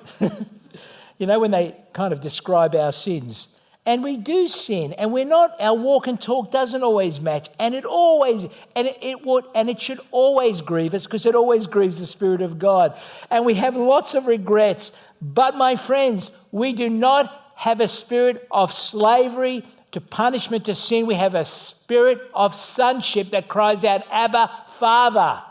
you 1.18 1.26
know, 1.28 1.38
when 1.38 1.52
they 1.52 1.76
kind 1.92 2.12
of 2.12 2.20
describe 2.20 2.74
our 2.74 2.90
sins. 2.90 3.51
And 3.84 4.04
we 4.04 4.16
do 4.16 4.46
sin, 4.46 4.92
and 4.92 5.12
we're 5.12 5.24
not, 5.24 5.60
our 5.60 5.74
walk 5.74 6.06
and 6.06 6.20
talk 6.20 6.52
doesn't 6.52 6.84
always 6.84 7.20
match. 7.20 7.48
And 7.58 7.74
it 7.74 7.84
always, 7.84 8.44
and 8.76 8.86
it, 8.86 8.96
it 9.02 9.26
would, 9.26 9.44
and 9.56 9.68
it 9.68 9.80
should 9.80 9.98
always 10.12 10.60
grieve 10.60 10.94
us 10.94 11.04
because 11.04 11.26
it 11.26 11.34
always 11.34 11.66
grieves 11.66 11.98
the 11.98 12.06
Spirit 12.06 12.42
of 12.42 12.60
God. 12.60 12.96
And 13.28 13.44
we 13.44 13.54
have 13.54 13.74
lots 13.74 14.14
of 14.14 14.28
regrets. 14.28 14.92
But 15.20 15.56
my 15.56 15.74
friends, 15.74 16.30
we 16.52 16.72
do 16.72 16.88
not 16.88 17.52
have 17.56 17.80
a 17.80 17.88
spirit 17.88 18.46
of 18.52 18.72
slavery 18.72 19.64
to 19.90 20.00
punishment 20.00 20.66
to 20.66 20.74
sin. 20.74 21.06
We 21.06 21.14
have 21.14 21.34
a 21.34 21.44
spirit 21.44 22.30
of 22.34 22.54
sonship 22.54 23.30
that 23.30 23.48
cries 23.48 23.84
out, 23.84 24.04
Abba, 24.12 24.48
Father. 24.68 25.42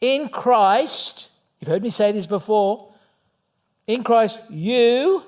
In 0.00 0.30
Christ, 0.30 1.28
you've 1.60 1.68
heard 1.68 1.82
me 1.82 1.90
say 1.90 2.12
this 2.12 2.26
before, 2.26 2.92
in 3.86 4.02
Christ, 4.02 4.40
you 4.50 5.22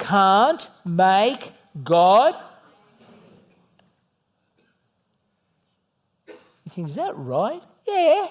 can't 0.00 0.68
make 0.84 1.52
God. 1.84 2.34
You 6.26 6.70
think, 6.70 6.88
is 6.88 6.94
that 6.96 7.16
right? 7.16 7.62
Yeah. 7.86 8.28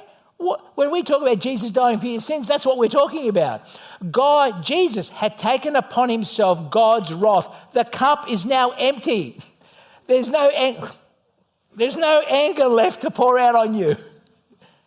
When 0.75 0.91
we 0.91 1.03
talk 1.03 1.21
about 1.21 1.39
Jesus 1.39 1.69
dying 1.69 1.97
for 1.99 2.07
your 2.07 2.21
sins, 2.21 2.47
that's 2.47 2.65
what 2.65 2.77
we're 2.77 2.87
talking 2.87 3.27
about. 3.27 3.61
God, 4.09 4.63
Jesus, 4.63 5.09
had 5.09 5.37
taken 5.37 5.75
upon 5.75 6.09
himself 6.09 6.71
God's 6.71 7.13
wrath. 7.13 7.49
The 7.73 7.83
cup 7.83 8.29
is 8.29 8.45
now 8.45 8.71
empty. 8.71 9.39
There's 10.07 10.29
no, 10.29 10.47
ang- 10.47 10.87
there's 11.75 11.97
no 11.97 12.21
anger 12.27 12.67
left 12.67 13.01
to 13.01 13.11
pour 13.11 13.37
out 13.37 13.55
on 13.55 13.73
you. 13.73 13.97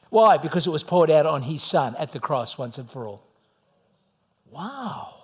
Why? 0.08 0.38
Because 0.38 0.66
it 0.66 0.70
was 0.70 0.82
poured 0.82 1.10
out 1.10 1.26
on 1.26 1.42
his 1.42 1.62
son 1.62 1.94
at 1.98 2.12
the 2.12 2.20
cross 2.20 2.56
once 2.56 2.78
and 2.78 2.88
for 2.88 3.06
all. 3.06 3.22
Wow. 4.50 5.21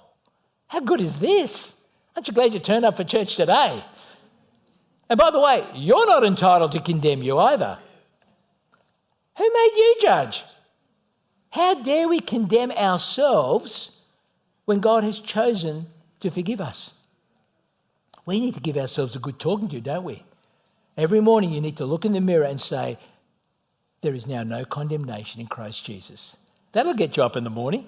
How 0.68 0.80
good 0.80 1.00
is 1.00 1.18
this? 1.18 1.74
Aren't 2.14 2.28
you 2.28 2.34
glad 2.34 2.54
you 2.54 2.60
turned 2.60 2.84
up 2.84 2.96
for 2.96 3.04
church 3.04 3.36
today? 3.36 3.84
And 5.08 5.18
by 5.18 5.30
the 5.30 5.40
way, 5.40 5.64
you're 5.74 6.06
not 6.06 6.24
entitled 6.24 6.72
to 6.72 6.80
condemn 6.80 7.22
you 7.22 7.38
either. 7.38 7.78
Who 9.38 9.44
made 9.44 9.72
you 9.76 9.96
judge? 10.00 10.44
How 11.50 11.74
dare 11.74 12.08
we 12.08 12.20
condemn 12.20 12.70
ourselves 12.72 14.02
when 14.66 14.80
God 14.80 15.04
has 15.04 15.20
chosen 15.20 15.86
to 16.20 16.30
forgive 16.30 16.60
us? 16.60 16.92
We 18.26 18.40
need 18.40 18.54
to 18.54 18.60
give 18.60 18.76
ourselves 18.76 19.16
a 19.16 19.20
good 19.20 19.38
talking 19.38 19.68
to, 19.68 19.80
don't 19.80 20.04
we? 20.04 20.22
Every 20.98 21.20
morning 21.20 21.52
you 21.52 21.60
need 21.62 21.78
to 21.78 21.86
look 21.86 22.04
in 22.04 22.12
the 22.12 22.20
mirror 22.20 22.44
and 22.44 22.60
say, 22.60 22.98
There 24.02 24.14
is 24.14 24.26
now 24.26 24.42
no 24.42 24.64
condemnation 24.66 25.40
in 25.40 25.46
Christ 25.46 25.84
Jesus. 25.84 26.36
That'll 26.72 26.92
get 26.92 27.16
you 27.16 27.22
up 27.22 27.36
in 27.36 27.44
the 27.44 27.50
morning. 27.50 27.86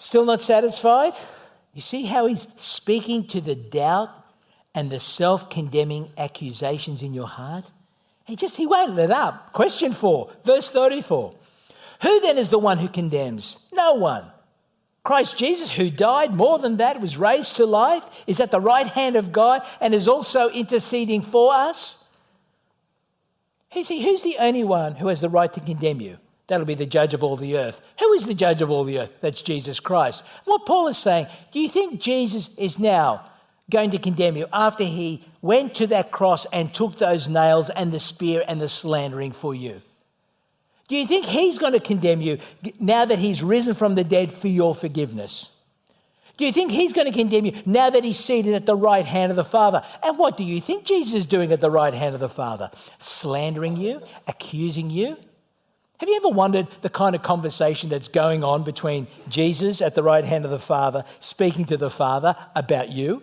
Still 0.00 0.24
not 0.24 0.40
satisfied? 0.40 1.12
You 1.74 1.82
see 1.82 2.06
how 2.06 2.24
he's 2.24 2.48
speaking 2.56 3.26
to 3.28 3.40
the 3.42 3.54
doubt 3.54 4.08
and 4.74 4.88
the 4.90 4.98
self 4.98 5.50
condemning 5.50 6.10
accusations 6.16 7.02
in 7.02 7.12
your 7.12 7.26
heart? 7.26 7.70
He 8.24 8.34
just, 8.34 8.56
he 8.56 8.66
won't 8.66 8.96
let 8.96 9.10
up. 9.10 9.52
Question 9.52 9.92
four, 9.92 10.32
verse 10.42 10.70
34. 10.70 11.34
Who 12.00 12.20
then 12.20 12.38
is 12.38 12.48
the 12.48 12.58
one 12.58 12.78
who 12.78 12.88
condemns? 12.88 13.68
No 13.74 13.92
one. 13.92 14.24
Christ 15.02 15.36
Jesus, 15.36 15.70
who 15.70 15.90
died, 15.90 16.32
more 16.32 16.58
than 16.58 16.78
that, 16.78 16.98
was 16.98 17.18
raised 17.18 17.56
to 17.56 17.66
life, 17.66 18.08
is 18.26 18.40
at 18.40 18.50
the 18.50 18.60
right 18.60 18.86
hand 18.86 19.16
of 19.16 19.32
God, 19.32 19.60
and 19.82 19.94
is 19.94 20.08
also 20.08 20.48
interceding 20.48 21.20
for 21.20 21.52
us. 21.52 22.02
Who's, 23.74 23.88
he, 23.88 24.02
who's 24.02 24.22
the 24.22 24.38
only 24.38 24.64
one 24.64 24.94
who 24.94 25.08
has 25.08 25.20
the 25.20 25.28
right 25.28 25.52
to 25.52 25.60
condemn 25.60 26.00
you? 26.00 26.16
That'll 26.50 26.66
be 26.66 26.74
the 26.74 26.84
judge 26.84 27.14
of 27.14 27.22
all 27.22 27.36
the 27.36 27.56
earth. 27.56 27.80
Who 28.00 28.12
is 28.12 28.26
the 28.26 28.34
judge 28.34 28.60
of 28.60 28.72
all 28.72 28.82
the 28.82 28.98
earth? 28.98 29.12
That's 29.20 29.40
Jesus 29.40 29.78
Christ. 29.78 30.24
What 30.46 30.66
Paul 30.66 30.88
is 30.88 30.98
saying, 30.98 31.28
do 31.52 31.60
you 31.60 31.68
think 31.68 32.00
Jesus 32.00 32.50
is 32.58 32.76
now 32.76 33.24
going 33.70 33.90
to 33.90 33.98
condemn 33.98 34.36
you 34.36 34.46
after 34.52 34.82
he 34.82 35.24
went 35.42 35.76
to 35.76 35.86
that 35.86 36.10
cross 36.10 36.46
and 36.46 36.74
took 36.74 36.96
those 36.96 37.28
nails 37.28 37.70
and 37.70 37.92
the 37.92 38.00
spear 38.00 38.42
and 38.48 38.60
the 38.60 38.68
slandering 38.68 39.30
for 39.30 39.54
you? 39.54 39.80
Do 40.88 40.96
you 40.96 41.06
think 41.06 41.24
he's 41.24 41.56
going 41.56 41.74
to 41.74 41.78
condemn 41.78 42.20
you 42.20 42.38
now 42.80 43.04
that 43.04 43.20
he's 43.20 43.44
risen 43.44 43.76
from 43.76 43.94
the 43.94 44.02
dead 44.02 44.32
for 44.32 44.48
your 44.48 44.74
forgiveness? 44.74 45.56
Do 46.36 46.46
you 46.46 46.52
think 46.52 46.72
he's 46.72 46.92
going 46.92 47.06
to 47.06 47.16
condemn 47.16 47.44
you 47.44 47.62
now 47.64 47.90
that 47.90 48.02
he's 48.02 48.18
seated 48.18 48.54
at 48.54 48.66
the 48.66 48.74
right 48.74 49.04
hand 49.04 49.30
of 49.30 49.36
the 49.36 49.44
Father? 49.44 49.84
And 50.02 50.18
what 50.18 50.36
do 50.36 50.42
you 50.42 50.60
think 50.60 50.84
Jesus 50.84 51.14
is 51.14 51.26
doing 51.26 51.52
at 51.52 51.60
the 51.60 51.70
right 51.70 51.94
hand 51.94 52.16
of 52.16 52.20
the 52.20 52.28
Father? 52.28 52.72
Slandering 52.98 53.76
you, 53.76 54.02
accusing 54.26 54.90
you? 54.90 55.16
Have 56.00 56.08
you 56.08 56.16
ever 56.16 56.30
wondered 56.30 56.66
the 56.80 56.88
kind 56.88 57.14
of 57.14 57.22
conversation 57.22 57.90
that's 57.90 58.08
going 58.08 58.42
on 58.42 58.62
between 58.64 59.06
Jesus 59.28 59.82
at 59.82 59.94
the 59.94 60.02
right 60.02 60.24
hand 60.24 60.46
of 60.46 60.50
the 60.50 60.58
Father, 60.58 61.04
speaking 61.18 61.66
to 61.66 61.76
the 61.76 61.90
Father 61.90 62.34
about 62.56 62.88
you? 62.88 63.22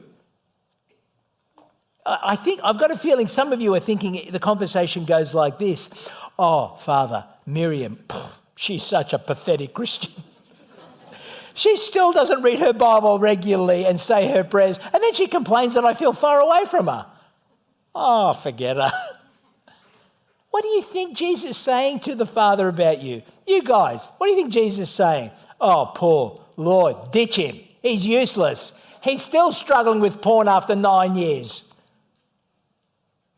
I 2.05 2.35
think 2.35 2.61
I've 2.63 2.77
got 2.77 2.91
a 2.91 2.95
feeling 2.95 3.27
some 3.27 3.51
of 3.51 3.61
you 3.61 3.73
are 3.73 3.79
thinking 3.79 4.29
the 4.31 4.39
conversation 4.39 5.05
goes 5.05 5.33
like 5.33 5.57
this 5.57 5.89
Oh, 6.37 6.75
Father, 6.75 7.25
Miriam, 7.47 7.97
she's 8.55 8.83
such 8.83 9.11
a 9.11 9.17
pathetic 9.17 9.73
Christian. 9.73 10.11
she 11.55 11.77
still 11.77 12.11
doesn't 12.11 12.43
read 12.43 12.59
her 12.59 12.73
Bible 12.73 13.17
regularly 13.17 13.87
and 13.87 13.99
say 13.99 14.27
her 14.27 14.43
prayers, 14.43 14.79
and 14.93 15.01
then 15.01 15.13
she 15.15 15.25
complains 15.25 15.73
that 15.73 15.83
I 15.83 15.95
feel 15.95 16.13
far 16.13 16.39
away 16.41 16.65
from 16.65 16.85
her. 16.85 17.07
Oh, 17.95 18.33
forget 18.33 18.77
her. 18.77 18.91
What 20.57 20.63
do 20.63 20.69
you 20.69 20.81
think 20.81 21.15
Jesus 21.15 21.51
is 21.51 21.57
saying 21.57 21.99
to 21.99 22.15
the 22.15 22.25
Father 22.25 22.67
about 22.67 22.99
you? 22.99 23.21
You 23.45 23.61
guys, 23.61 24.09
what 24.17 24.25
do 24.25 24.31
you 24.31 24.37
think 24.37 24.51
Jesus 24.51 24.89
is 24.89 24.95
saying? 24.95 25.29
Oh, 25.61 25.91
Paul, 25.93 26.43
Lord, 26.55 27.11
ditch 27.11 27.35
him. 27.35 27.59
He's 27.83 28.03
useless. 28.03 28.73
He's 29.03 29.21
still 29.21 29.51
struggling 29.51 29.99
with 29.99 30.19
porn 30.19 30.47
after 30.47 30.75
nine 30.75 31.15
years. 31.15 31.71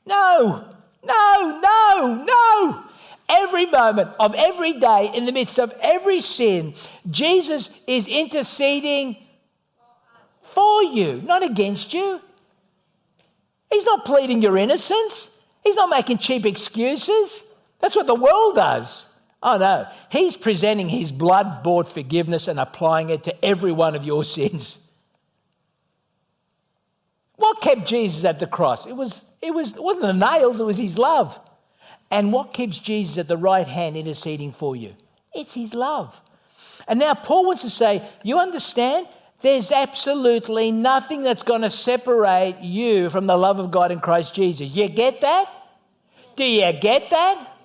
No, 0.06 0.64
no, 1.04 1.60
no, 1.62 2.24
no 2.24 2.84
every 3.28 3.66
moment 3.66 4.12
of 4.18 4.34
every 4.36 4.80
day, 4.80 5.12
in 5.14 5.26
the 5.26 5.34
midst 5.34 5.60
of 5.60 5.74
every 5.82 6.22
sin, 6.22 6.74
Jesus 7.12 7.84
is 7.86 8.08
interceding 8.08 9.18
for 10.40 10.84
you, 10.84 11.22
not 11.26 11.44
against 11.44 11.94
you. 11.94 12.22
He's 13.70 13.84
not 13.84 14.06
pleading 14.06 14.42
your 14.42 14.58
innocence. 14.58 15.36
He's 15.64 15.76
not 15.76 15.90
making 15.90 16.20
cheap 16.20 16.46
excuses. 16.46 17.44
That's 17.80 17.96
what 17.96 18.08
the 18.08 18.16
world 18.16 18.56
does. 18.56 19.06
Oh 19.42 19.58
no, 19.58 19.88
he's 20.10 20.36
presenting 20.36 20.90
his 20.90 21.12
blood 21.12 21.64
bought 21.64 21.88
forgiveness 21.88 22.48
and 22.48 22.60
applying 22.60 23.10
it 23.10 23.24
to 23.24 23.46
every 23.46 23.72
one 23.72 23.96
of 23.96 24.04
your 24.04 24.24
sins. 24.36 24.86
What 27.36 27.62
kept 27.62 27.88
Jesus 27.88 28.26
at 28.26 28.40
the 28.40 28.48
cross? 28.48 28.86
It, 28.86 28.94
was, 28.94 29.24
it, 29.42 29.54
was, 29.54 29.78
it 29.78 29.82
wasn't 29.82 30.20
the 30.20 30.32
nails, 30.32 30.60
it 30.60 30.66
was 30.66 30.78
his 30.78 30.98
love. 30.98 31.40
And 32.12 32.34
what 32.34 32.54
keeps 32.54 32.80
Jesus 32.80 33.18
at 33.18 33.30
the 33.30 33.38
right 33.38 33.68
hand 33.68 33.96
interceding 33.96 34.52
for 34.52 34.76
you? 34.76 34.94
It's 35.34 35.54
his 35.54 35.74
love. 35.74 36.20
And 36.88 37.00
now 37.00 37.14
Paul 37.14 37.46
wants 37.46 37.62
to 37.62 37.70
say, 37.70 38.04
you 38.24 38.40
understand? 38.40 39.08
There's 39.42 39.72
absolutely 39.72 40.72
nothing 40.72 41.24
that's 41.24 41.44
going 41.44 41.62
to 41.62 41.70
separate 41.70 42.58
you 42.62 43.10
from 43.10 43.26
the 43.26 43.38
love 43.38 43.60
of 43.60 43.72
God 43.72 43.92
in 43.92 44.00
Christ 44.00 44.36
Jesus. 44.36 44.70
You 44.76 44.90
get 44.90 45.22
that? 45.22 45.50
Do 46.36 46.44
you 46.44 46.72
get 46.74 47.10
that? 47.10 47.58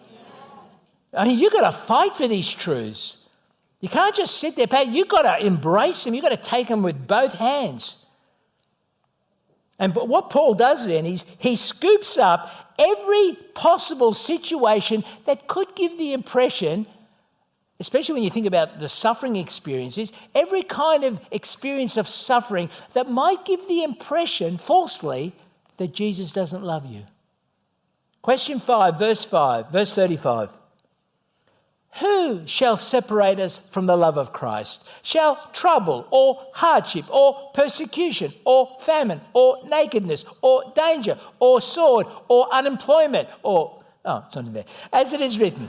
I 1.12 1.24
mean, 1.24 1.38
you've 1.38 1.52
got 1.52 1.70
to 1.70 1.76
fight 1.76 2.16
for 2.16 2.28
these 2.28 2.50
truths. 2.50 3.26
You 3.80 3.88
can't 3.88 4.14
just 4.14 4.38
sit 4.38 4.56
there, 4.56 4.66
Pat. 4.66 4.88
You've 4.88 5.08
got 5.08 5.22
to 5.22 5.44
embrace 5.44 6.04
them. 6.04 6.14
You've 6.14 6.22
got 6.22 6.30
to 6.30 6.36
take 6.36 6.68
them 6.68 6.82
with 6.82 7.06
both 7.06 7.34
hands. 7.34 8.06
And 9.78 9.92
but 9.92 10.08
what 10.08 10.30
Paul 10.30 10.54
does 10.54 10.86
then 10.86 11.04
is 11.04 11.24
he 11.38 11.56
scoops 11.56 12.16
up 12.16 12.48
every 12.78 13.36
possible 13.54 14.12
situation 14.12 15.04
that 15.26 15.48
could 15.48 15.74
give 15.74 15.98
the 15.98 16.12
impression, 16.12 16.86
especially 17.84 18.14
when 18.14 18.22
you 18.22 18.30
think 18.30 18.46
about 18.46 18.78
the 18.78 18.88
suffering 18.88 19.36
experiences, 19.36 20.10
every 20.34 20.62
kind 20.62 21.04
of 21.04 21.20
experience 21.30 21.98
of 21.98 22.08
suffering 22.08 22.70
that 22.94 23.10
might 23.10 23.44
give 23.44 23.68
the 23.68 23.82
impression 23.82 24.56
falsely 24.56 25.34
that 25.76 25.92
Jesus 25.92 26.32
doesn't 26.32 26.62
love 26.62 26.86
you. 26.86 27.02
Question 28.22 28.58
5, 28.58 28.98
verse 28.98 29.22
5, 29.22 29.68
verse 29.70 29.94
35. 29.94 30.56
Who 32.00 32.46
shall 32.46 32.78
separate 32.78 33.38
us 33.38 33.58
from 33.58 33.84
the 33.84 33.98
love 33.98 34.16
of 34.16 34.32
Christ? 34.32 34.88
Shall 35.02 35.36
trouble 35.52 36.08
or 36.10 36.40
hardship 36.54 37.04
or 37.10 37.50
persecution 37.52 38.32
or 38.46 38.74
famine 38.80 39.20
or 39.34 39.58
nakedness 39.68 40.24
or 40.40 40.72
danger 40.74 41.18
or 41.38 41.60
sword 41.60 42.06
or 42.28 42.50
unemployment 42.50 43.28
or, 43.42 43.78
oh, 44.06 44.22
it's 44.24 44.36
not 44.36 44.46
in 44.46 44.54
there. 44.54 44.64
As 44.90 45.12
it 45.12 45.20
is 45.20 45.38
written, 45.38 45.68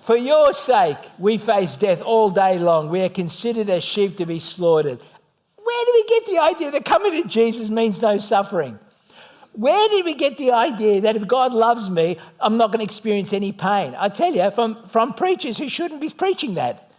for 0.00 0.16
your 0.16 0.52
sake 0.52 0.98
we 1.18 1.38
face 1.38 1.76
death 1.76 2.02
all 2.02 2.30
day 2.30 2.58
long. 2.58 2.88
We 2.88 3.02
are 3.02 3.08
considered 3.08 3.68
as 3.70 3.84
sheep 3.84 4.16
to 4.16 4.26
be 4.26 4.38
slaughtered. 4.38 4.98
Where 5.56 5.84
do 5.84 5.92
we 5.94 6.04
get 6.08 6.26
the 6.26 6.38
idea 6.38 6.70
that 6.72 6.84
coming 6.84 7.22
to 7.22 7.28
Jesus 7.28 7.70
means 7.70 8.02
no 8.02 8.18
suffering? 8.18 8.78
Where 9.52 9.88
did 9.88 10.04
we 10.04 10.14
get 10.14 10.38
the 10.38 10.52
idea 10.52 11.02
that 11.02 11.16
if 11.16 11.26
God 11.26 11.54
loves 11.54 11.90
me, 11.90 12.18
I'm 12.40 12.56
not 12.56 12.68
going 12.68 12.78
to 12.78 12.84
experience 12.84 13.32
any 13.32 13.52
pain? 13.52 13.94
I 13.98 14.08
tell 14.08 14.32
you, 14.32 14.50
from, 14.50 14.86
from 14.86 15.12
preachers 15.12 15.58
who 15.58 15.68
shouldn't 15.68 16.00
be 16.00 16.08
preaching 16.08 16.54
that. 16.54 16.90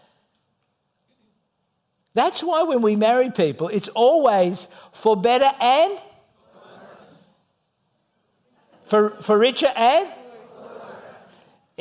That's 2.13 2.43
why 2.43 2.63
when 2.63 2.81
we 2.81 2.95
marry 2.97 3.31
people, 3.31 3.69
it's 3.69 3.87
always 3.89 4.67
for 4.91 5.15
better 5.15 5.49
and 5.59 5.97
for, 8.83 9.11
for 9.21 9.37
richer 9.37 9.71
and 9.73 10.09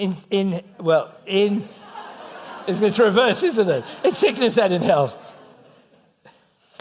in, 0.01 0.17
in 0.31 0.63
well, 0.79 1.15
in 1.27 1.69
it's, 2.67 2.81
it's 2.81 2.99
reverse, 2.99 3.43
isn't 3.43 3.69
it? 3.69 3.85
In 4.05 4.15
sickness 4.15 4.59
and 4.59 4.73
in 4.73 4.83
health. 4.83 5.17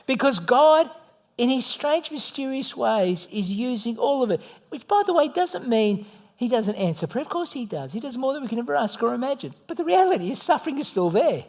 Because 0.05 0.39
God 0.39 0.89
in 1.39 1.49
his 1.49 1.65
strange, 1.65 2.11
mysterious 2.11 2.75
ways, 2.75 3.29
is 3.31 3.49
using 3.49 3.97
all 3.97 4.21
of 4.21 4.29
it, 4.29 4.41
which, 4.67 4.85
by 4.89 5.01
the 5.05 5.13
way, 5.13 5.29
doesn't 5.29 5.69
mean 5.69 6.05
he 6.35 6.49
doesn't 6.49 6.75
answer 6.75 7.07
prayer. 7.07 7.21
Of 7.21 7.29
course, 7.29 7.53
he 7.53 7.65
does. 7.65 7.93
He 7.93 8.01
does 8.01 8.17
more 8.17 8.33
than 8.33 8.43
we 8.43 8.49
can 8.49 8.59
ever 8.59 8.75
ask 8.75 9.01
or 9.01 9.13
imagine. 9.13 9.53
But 9.65 9.77
the 9.77 9.85
reality 9.85 10.31
is, 10.31 10.41
suffering 10.41 10.77
is 10.79 10.89
still 10.89 11.09
there. 11.09 11.45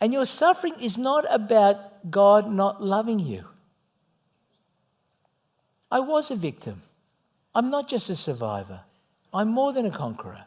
And 0.00 0.12
your 0.12 0.24
suffering 0.24 0.74
is 0.80 0.96
not 0.96 1.24
about 1.28 2.08
God 2.08 2.52
not 2.52 2.80
loving 2.80 3.18
you. 3.18 3.44
I 5.90 5.98
was 5.98 6.30
a 6.30 6.36
victim. 6.36 6.82
I'm 7.56 7.68
not 7.68 7.88
just 7.88 8.10
a 8.10 8.16
survivor, 8.16 8.80
I'm 9.32 9.48
more 9.48 9.72
than 9.72 9.86
a 9.86 9.90
conqueror. 9.90 10.44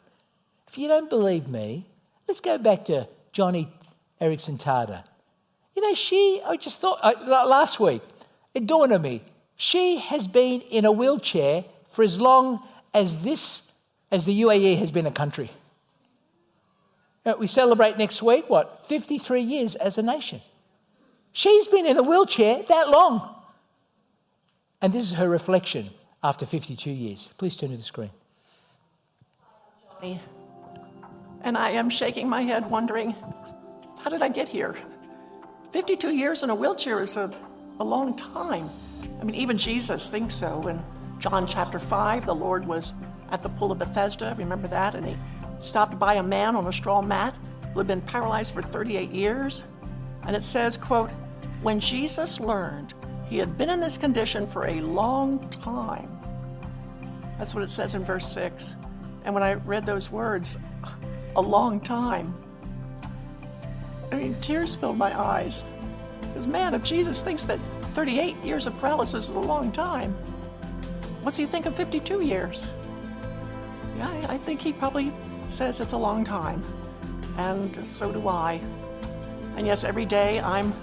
If 0.68 0.78
you 0.78 0.88
don't 0.88 1.10
believe 1.10 1.48
me, 1.48 1.86
let's 2.28 2.42
go 2.42 2.58
back 2.58 2.86
to 2.86 3.08
Joni 3.34 3.68
Eareckson 4.22 4.62
Tada. 4.62 5.04
You 5.76 5.82
know, 5.82 5.94
she, 5.94 6.42
I 6.46 6.58
just 6.58 6.80
thought, 6.80 7.00
uh, 7.02 7.46
last 7.48 7.80
week, 7.80 8.02
it 8.54 8.68
dawned 8.68 8.94
on 8.94 9.02
me, 9.02 9.24
she 9.58 9.98
has 9.98 10.28
been 10.28 10.62
in 10.62 10.86
a 10.86 10.92
wheelchair 10.92 11.64
for 11.88 12.04
as 12.04 12.20
long 12.22 12.64
as 12.94 13.24
this, 13.24 13.72
as 14.12 14.26
the 14.26 14.42
UAE 14.42 14.78
has 14.80 14.92
been 14.92 15.06
a 15.06 15.12
country. 15.12 15.50
Uh, 17.26 17.34
we 17.40 17.48
celebrate 17.48 17.98
next 17.98 18.22
week, 18.22 18.50
what, 18.50 18.86
53 18.86 19.42
years 19.42 19.76
as 19.76 19.98
a 19.98 20.02
nation. 20.02 20.42
She's 21.32 21.68
been 21.68 21.86
in 21.86 21.98
a 21.98 22.04
wheelchair 22.04 22.64
that 22.68 22.90
long. 22.90 23.36
And 24.82 24.94
this 24.94 25.04
is 25.04 25.14
her 25.14 25.28
reflection 25.28 25.90
after 26.24 26.46
52 26.46 26.92
years. 26.92 27.34
Please 27.38 27.58
turn 27.58 27.72
to 27.72 27.78
the 27.78 27.84
screen. 27.84 28.12
And 31.42 31.58
I 31.58 31.72
am 31.72 31.90
shaking 31.90 32.28
my 32.28 32.42
head, 32.42 32.70
wondering, 32.70 33.16
how 34.02 34.10
did 34.10 34.22
I 34.22 34.30
get 34.30 34.48
here? 34.48 34.76
52 35.72 36.14
years 36.14 36.44
in 36.44 36.50
a 36.50 36.56
wheelchair 36.56 37.02
is 37.02 37.18
a, 37.18 37.34
a 37.80 37.84
long 37.84 38.16
time. 38.16 38.70
I 39.20 39.24
mean, 39.24 39.36
even 39.36 39.58
Jesus 39.58 40.10
thinks 40.10 40.36
so. 40.36 40.68
In 40.68 40.82
John 41.20 41.46
chapter 41.46 41.80
5, 41.80 42.26
the 42.26 42.36
Lord 42.36 42.66
was 42.66 42.94
at 43.32 43.44
the 43.44 43.50
pool 43.50 43.72
of 43.72 43.80
Bethesda. 43.80 44.36
Remember 44.38 44.68
that? 44.68 44.96
And 44.96 45.06
he 45.06 45.18
stopped 45.60 46.00
by 46.00 46.16
a 46.16 46.24
man 46.24 46.56
on 46.56 46.68
a 46.68 46.74
straw 46.74 47.02
mat 47.02 47.36
who 47.74 47.80
had 47.80 47.88
been 47.88 48.02
paralyzed 48.02 48.54
for 48.54 48.62
38 48.62 49.12
years. 49.12 49.64
And 50.24 50.36
it 50.36 50.44
says, 50.44 50.78
quote, 50.78 51.12
when 51.62 51.80
Jesus 51.80 52.40
learned 52.40 52.94
he 53.26 53.38
had 53.38 53.58
been 53.58 53.70
in 53.70 53.80
this 53.80 53.98
condition 53.98 54.46
for 54.46 54.68
a 54.68 54.82
long 54.82 55.50
time. 55.50 56.10
That's 57.38 57.56
what 57.56 57.64
it 57.64 57.70
says 57.70 57.96
in 57.96 58.04
verse 58.04 58.28
6. 58.28 58.76
And 59.26 59.34
when 59.34 59.44
I 59.44 59.54
read 59.54 59.86
those 59.86 60.12
words, 60.12 60.58
a 61.36 61.42
long 61.42 61.82
time, 61.82 62.34
I 64.12 64.16
mean, 64.16 64.36
tears 64.40 64.76
filled 64.76 64.98
my 64.98 65.20
eyes. 65.20 65.66
Because, 66.22 66.48
man, 66.48 66.74
if 66.74 66.84
Jesus 66.84 67.22
thinks 67.22 67.46
that 67.46 67.60
38 67.94 68.38
years 68.44 68.68
of 68.68 68.78
paralysis 68.78 69.30
is 69.30 69.36
a 69.36 69.40
long 69.40 69.72
time, 69.72 70.14
what's 71.22 71.38
he 71.38 71.46
think 71.46 71.66
of 71.66 71.76
52 71.76 72.22
years? 72.22 72.70
Yeah, 73.98 74.26
I 74.30 74.38
think 74.38 74.62
he 74.62 74.72
probably 74.72 75.12
says 75.50 75.82
it's 75.82 75.94
a 75.94 75.98
long 75.98 76.24
time. 76.24 76.64
And 77.38 77.86
so 77.86 78.12
do 78.12 78.28
I. 78.28 78.62
And 79.58 79.66
yes, 79.66 79.84
every 79.84 80.06
day 80.06 80.40
I'm 80.42 80.74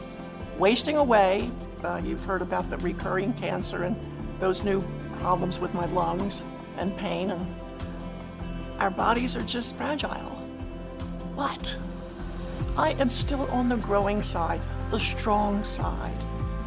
wasting 0.58 0.96
away. 0.96 1.50
Uh, 1.84 2.00
you've 2.02 2.24
heard 2.24 2.42
about 2.42 2.68
the 2.70 2.78
recurring 2.78 3.34
cancer 3.34 3.84
and 3.84 3.96
those 4.40 4.64
new 4.64 4.82
problems 5.12 5.60
with 5.60 5.74
my 5.74 5.86
lungs 5.86 6.42
and 6.76 6.96
pain, 6.96 7.30
and 7.30 7.46
our 8.82 8.90
bodies 8.90 9.36
are 9.36 9.44
just 9.44 9.76
fragile. 9.76 10.42
But 11.36 11.76
I 12.76 12.90
am 12.94 13.10
still 13.10 13.48
on 13.52 13.68
the 13.68 13.76
growing 13.76 14.22
side, 14.22 14.60
the 14.90 14.98
strong 14.98 15.62
side. 15.62 16.18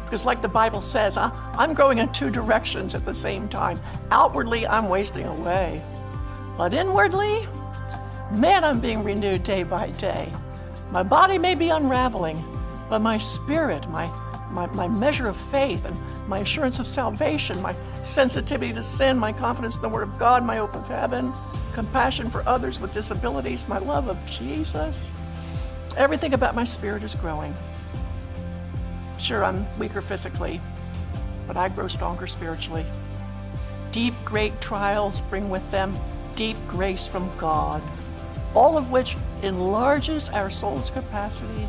Because, 0.04 0.24
like 0.24 0.40
the 0.40 0.48
Bible 0.48 0.80
says, 0.80 1.18
I, 1.18 1.30
I'm 1.58 1.74
growing 1.74 1.98
in 1.98 2.10
two 2.12 2.30
directions 2.30 2.94
at 2.94 3.04
the 3.04 3.12
same 3.12 3.50
time. 3.50 3.78
Outwardly, 4.10 4.66
I'm 4.66 4.88
wasting 4.88 5.26
away. 5.26 5.84
But 6.56 6.72
inwardly, 6.72 7.46
man, 8.32 8.64
I'm 8.64 8.80
being 8.80 9.04
renewed 9.04 9.42
day 9.42 9.62
by 9.62 9.90
day. 9.90 10.32
My 10.90 11.02
body 11.02 11.36
may 11.36 11.54
be 11.54 11.68
unraveling, 11.68 12.42
but 12.88 13.02
my 13.02 13.18
spirit, 13.18 13.86
my, 13.90 14.06
my, 14.50 14.66
my 14.68 14.88
measure 14.88 15.28
of 15.28 15.36
faith, 15.36 15.84
and 15.84 15.94
my 16.28 16.38
assurance 16.38 16.78
of 16.78 16.86
salvation, 16.86 17.60
my 17.60 17.74
sensitivity 18.02 18.72
to 18.72 18.82
sin, 18.82 19.18
my 19.18 19.34
confidence 19.34 19.76
in 19.76 19.82
the 19.82 19.88
Word 19.88 20.04
of 20.04 20.18
God, 20.18 20.44
my 20.44 20.56
hope 20.56 20.74
of 20.74 20.88
heaven, 20.88 21.30
compassion 21.76 22.30
for 22.30 22.42
others 22.48 22.80
with 22.80 22.90
disabilities, 22.90 23.68
my 23.68 23.76
love 23.76 24.08
of 24.08 24.16
Jesus, 24.24 25.10
everything 25.94 26.32
about 26.32 26.54
my 26.54 26.64
spirit 26.64 27.02
is 27.02 27.14
growing. 27.14 27.54
Sure, 29.18 29.44
I'm 29.44 29.66
weaker 29.78 30.00
physically, 30.00 30.58
but 31.46 31.58
I 31.58 31.68
grow 31.68 31.86
stronger 31.86 32.26
spiritually. 32.26 32.86
Deep, 33.92 34.14
great 34.24 34.58
trials 34.58 35.20
bring 35.20 35.50
with 35.50 35.70
them 35.70 35.94
deep 36.34 36.56
grace 36.66 37.06
from 37.06 37.30
God, 37.36 37.82
all 38.54 38.78
of 38.78 38.90
which 38.90 39.14
enlarges 39.42 40.30
our 40.30 40.48
soul's 40.48 40.88
capacity 40.88 41.68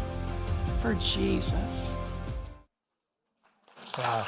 for 0.80 0.94
Jesus. 0.94 1.92
Wow. 3.98 4.26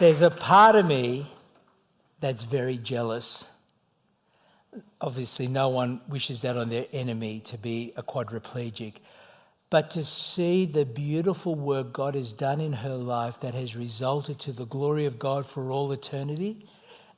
There's 0.00 0.22
a 0.22 0.30
part 0.30 0.74
of 0.74 0.86
me 0.86 1.28
that's 2.22 2.44
very 2.44 2.78
jealous. 2.78 3.46
Obviously, 5.02 5.48
no 5.48 5.68
one 5.68 6.00
wishes 6.08 6.40
that 6.42 6.56
on 6.56 6.70
their 6.70 6.86
enemy 6.92 7.40
to 7.40 7.58
be 7.58 7.92
a 7.96 8.02
quadriplegic. 8.02 8.94
But 9.68 9.90
to 9.92 10.04
see 10.04 10.64
the 10.64 10.84
beautiful 10.86 11.54
work 11.54 11.92
God 11.92 12.14
has 12.14 12.32
done 12.32 12.60
in 12.60 12.72
her 12.72 12.94
life 12.94 13.40
that 13.40 13.52
has 13.54 13.76
resulted 13.76 14.38
to 14.40 14.52
the 14.52 14.66
glory 14.66 15.04
of 15.04 15.18
God 15.18 15.44
for 15.44 15.70
all 15.70 15.92
eternity, 15.92 16.66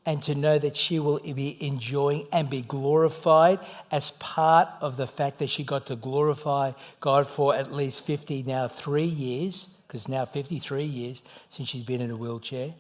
and 0.07 0.23
to 0.23 0.35
know 0.35 0.59
that 0.59 0.77
she 0.77 0.99
will 0.99 1.19
be 1.19 1.57
enjoying 1.65 2.27
and 2.31 2.51
be 2.51 2.61
glorified 2.61 3.59
as 3.91 4.11
part 4.13 4.69
of 4.81 4.97
the 4.97 5.07
fact 5.07 5.39
that 5.39 5.49
she 5.49 5.65
got 5.65 5.87
to 5.87 5.97
glorify 5.97 6.73
God 7.01 7.27
for 7.27 7.55
at 7.55 7.73
least 7.73 8.03
50, 8.03 8.43
now 8.43 8.69
three 8.69 9.05
years, 9.05 9.67
because 9.87 10.09
now 10.09 10.25
53 10.25 10.85
years 10.85 11.23
since 11.49 11.69
she's 11.69 11.85
been 11.85 12.03
in 12.03 12.11
a 12.11 12.17
wheelchair. 12.17 12.75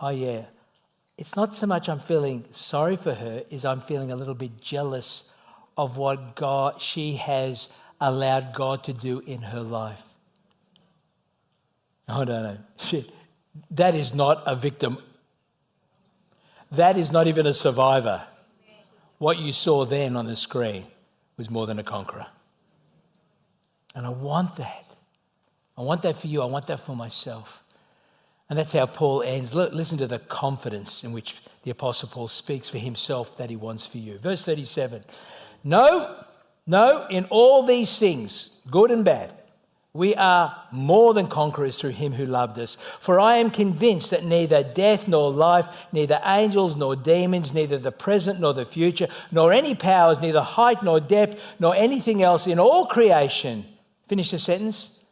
Oh, 0.00 0.08
yeah. 0.08 0.42
It's 1.16 1.36
not 1.36 1.54
so 1.54 1.66
much 1.66 1.88
I'm 1.88 2.00
feeling 2.00 2.44
sorry 2.50 2.96
for 2.96 3.14
her, 3.14 3.42
is 3.50 3.64
I'm 3.64 3.80
feeling 3.80 4.10
a 4.10 4.16
little 4.16 4.34
bit 4.34 4.60
jealous 4.60 5.30
of 5.76 5.96
what 5.96 6.34
God 6.34 6.80
she 6.80 7.16
has 7.16 7.68
allowed 8.00 8.54
God 8.54 8.84
to 8.84 8.92
do 8.92 9.20
in 9.20 9.42
her 9.42 9.60
life. 9.60 10.02
Oh, 12.08 12.24
no, 12.24 12.42
no. 12.42 12.58
She, 12.76 13.10
that 13.70 13.94
is 13.94 14.14
not 14.14 14.42
a 14.46 14.54
victim 14.54 14.98
that 16.76 16.96
is 16.96 17.12
not 17.12 17.26
even 17.26 17.46
a 17.46 17.52
survivor. 17.52 18.22
What 19.18 19.38
you 19.38 19.52
saw 19.52 19.84
then 19.84 20.16
on 20.16 20.26
the 20.26 20.36
screen 20.36 20.86
was 21.36 21.50
more 21.50 21.66
than 21.66 21.78
a 21.78 21.84
conqueror. 21.84 22.26
And 23.94 24.04
I 24.04 24.08
want 24.10 24.56
that. 24.56 24.84
I 25.76 25.82
want 25.82 26.02
that 26.02 26.16
for 26.16 26.26
you. 26.26 26.42
I 26.42 26.46
want 26.46 26.66
that 26.66 26.80
for 26.80 26.96
myself. 26.96 27.62
And 28.54 28.58
that's 28.60 28.72
how 28.72 28.86
Paul 28.86 29.24
ends. 29.24 29.52
Listen 29.52 29.98
to 29.98 30.06
the 30.06 30.20
confidence 30.20 31.02
in 31.02 31.12
which 31.12 31.42
the 31.64 31.72
Apostle 31.72 32.08
Paul 32.08 32.28
speaks 32.28 32.68
for 32.68 32.78
himself 32.78 33.36
that 33.36 33.50
he 33.50 33.56
wants 33.56 33.84
for 33.84 33.98
you. 33.98 34.16
Verse 34.18 34.44
37 34.44 35.02
No, 35.64 36.22
no, 36.64 37.04
in 37.10 37.24
all 37.30 37.64
these 37.64 37.98
things, 37.98 38.60
good 38.70 38.92
and 38.92 39.04
bad, 39.04 39.32
we 39.92 40.14
are 40.14 40.56
more 40.70 41.14
than 41.14 41.26
conquerors 41.26 41.80
through 41.80 41.90
him 41.90 42.12
who 42.12 42.26
loved 42.26 42.56
us. 42.60 42.76
For 43.00 43.18
I 43.18 43.38
am 43.38 43.50
convinced 43.50 44.12
that 44.12 44.22
neither 44.22 44.62
death 44.62 45.08
nor 45.08 45.32
life, 45.32 45.68
neither 45.90 46.20
angels 46.24 46.76
nor 46.76 46.94
demons, 46.94 47.52
neither 47.54 47.76
the 47.76 47.90
present 47.90 48.38
nor 48.38 48.54
the 48.54 48.64
future, 48.64 49.08
nor 49.32 49.52
any 49.52 49.74
powers, 49.74 50.20
neither 50.20 50.42
height 50.42 50.80
nor 50.80 51.00
depth, 51.00 51.40
nor 51.58 51.74
anything 51.74 52.22
else 52.22 52.46
in 52.46 52.60
all 52.60 52.86
creation, 52.86 53.64
finish 54.06 54.30
the 54.30 54.38
sentence, 54.38 55.03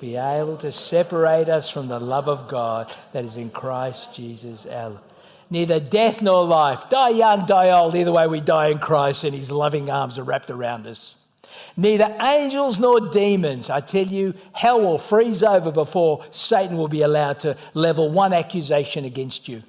be 0.00 0.16
able 0.16 0.56
to 0.58 0.72
separate 0.72 1.48
us 1.48 1.68
from 1.68 1.88
the 1.88 2.00
love 2.00 2.28
of 2.28 2.48
God 2.48 2.94
that 3.12 3.24
is 3.24 3.36
in 3.36 3.50
Christ 3.50 4.14
Jesus 4.14 4.66
our 4.66 4.90
Lord. 4.90 5.02
Neither 5.50 5.80
death 5.80 6.20
nor 6.20 6.44
life, 6.44 6.90
die 6.90 7.10
young, 7.10 7.46
die 7.46 7.70
old, 7.70 7.94
either 7.94 8.12
way 8.12 8.26
we 8.26 8.40
die 8.40 8.68
in 8.68 8.78
Christ 8.78 9.24
and 9.24 9.34
his 9.34 9.50
loving 9.50 9.90
arms 9.90 10.18
are 10.18 10.24
wrapped 10.24 10.50
around 10.50 10.86
us 10.86 11.16
Neither 11.76 12.16
angels 12.20 12.80
nor 12.80 13.00
demons. 13.00 13.70
I 13.70 13.80
tell 13.80 14.06
you, 14.06 14.34
hell 14.52 14.80
will 14.80 14.98
freeze 14.98 15.44
over 15.44 15.70
before 15.70 16.24
Satan 16.32 16.76
will 16.76 16.88
be 16.88 17.02
allowed 17.02 17.40
to 17.40 17.56
level 17.72 18.10
one 18.10 18.32
accusation 18.32 19.04
against 19.04 19.48
you. 19.48 19.62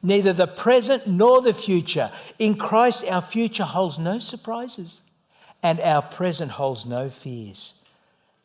Neither 0.00 0.32
the 0.32 0.46
present 0.46 1.08
nor 1.08 1.40
the 1.40 1.52
future. 1.52 2.12
In 2.38 2.56
Christ, 2.56 3.04
our 3.08 3.20
future 3.20 3.64
holds 3.64 3.98
no 3.98 4.18
surprises, 4.20 5.02
and 5.62 5.80
our 5.80 6.02
present 6.02 6.52
holds 6.52 6.86
no 6.86 7.08
fears. 7.08 7.74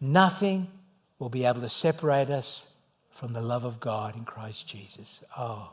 Nothing 0.02 0.68
will 1.20 1.30
be 1.30 1.46
able 1.46 1.62
to 1.62 1.70
separate 1.70 2.30
us 2.30 2.78
from 3.12 3.34
the 3.34 3.42
love 3.42 3.66
of 3.66 3.80
God 3.80 4.16
in 4.16 4.24
Christ 4.24 4.68
Jesus. 4.68 5.24
Oh, 5.38 5.72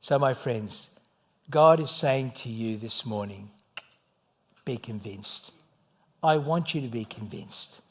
so 0.00 0.18
my 0.18 0.32
friends, 0.32 0.90
God 1.50 1.78
is 1.78 1.90
saying 1.90 2.32
to 2.36 2.48
you 2.48 2.78
this 2.78 3.04
morning 3.04 3.50
be 4.64 4.76
convinced. 4.76 5.52
I 6.22 6.38
want 6.38 6.74
you 6.74 6.80
to 6.80 6.88
be 6.88 7.04
convinced 7.04 7.82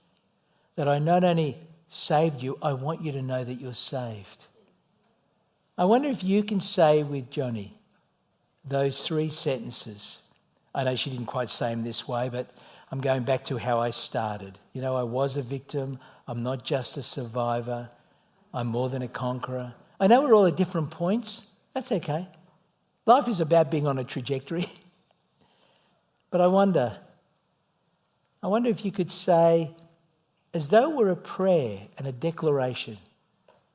that 0.75 0.87
I 0.87 0.99
not 0.99 1.23
only 1.23 1.57
saved 1.87 2.41
you, 2.41 2.57
I 2.61 2.73
want 2.73 3.03
you 3.03 3.11
to 3.11 3.21
know 3.21 3.43
that 3.43 3.55
you're 3.55 3.73
saved. 3.73 4.45
I 5.77 5.85
wonder 5.85 6.09
if 6.09 6.23
you 6.23 6.43
can 6.43 6.59
say 6.59 7.03
with 7.03 7.29
Joni 7.29 7.71
those 8.65 9.05
three 9.05 9.29
sentences. 9.29 10.21
I 10.73 10.83
know 10.83 10.95
she 10.95 11.09
didn't 11.09 11.25
quite 11.25 11.49
say 11.49 11.69
them 11.69 11.83
this 11.83 12.07
way, 12.07 12.29
but 12.29 12.49
I'm 12.91 13.01
going 13.01 13.23
back 13.23 13.45
to 13.45 13.57
how 13.57 13.79
I 13.79 13.91
started. 13.91 14.57
You 14.73 14.81
know, 14.81 14.95
I 14.95 15.03
was 15.03 15.37
a 15.37 15.41
victim. 15.41 15.99
I'm 16.27 16.43
not 16.43 16.63
just 16.63 16.97
a 16.97 17.03
survivor. 17.03 17.89
I'm 18.53 18.67
more 18.67 18.89
than 18.89 19.01
a 19.01 19.07
conqueror. 19.07 19.73
I 19.99 20.07
know 20.07 20.21
we're 20.21 20.33
all 20.33 20.45
at 20.45 20.57
different 20.57 20.89
points. 20.89 21.45
That's 21.73 21.91
okay. 21.91 22.27
Life 23.05 23.27
is 23.27 23.41
about 23.41 23.69
being 23.69 23.85
on 23.85 23.99
a 23.99 24.03
trajectory. 24.03 24.69
but 26.31 26.41
I 26.41 26.47
wonder 26.47 26.97
I 28.41 28.47
wonder 28.47 28.69
if 28.69 28.85
you 28.85 28.91
could 28.91 29.11
say, 29.11 29.71
as 30.53 30.69
though 30.69 30.91
it 30.91 30.95
were 30.95 31.09
a 31.09 31.15
prayer 31.15 31.81
and 31.97 32.07
a 32.07 32.11
declaration 32.11 32.97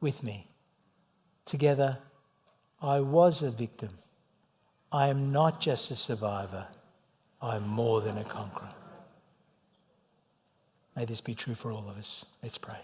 with 0.01 0.23
me, 0.23 0.47
together, 1.45 1.99
I 2.81 3.01
was 3.01 3.43
a 3.43 3.51
victim. 3.51 3.91
I 4.91 5.09
am 5.09 5.33
not 5.33 5.61
just 5.61 5.91
a 5.91 5.97
survivor, 5.97 6.67
I 7.43 7.57
am 7.57 7.69
more 7.69 8.01
than 8.01 8.17
a 8.17 8.25
conqueror. 8.25 8.71
May 10.97 11.05
this 11.05 11.21
be 11.21 11.35
true 11.35 11.55
for 11.55 11.73
all 11.73 11.89
of 11.89 11.97
us. 11.97 12.25
Let's 12.43 12.59
pray. 12.59 12.79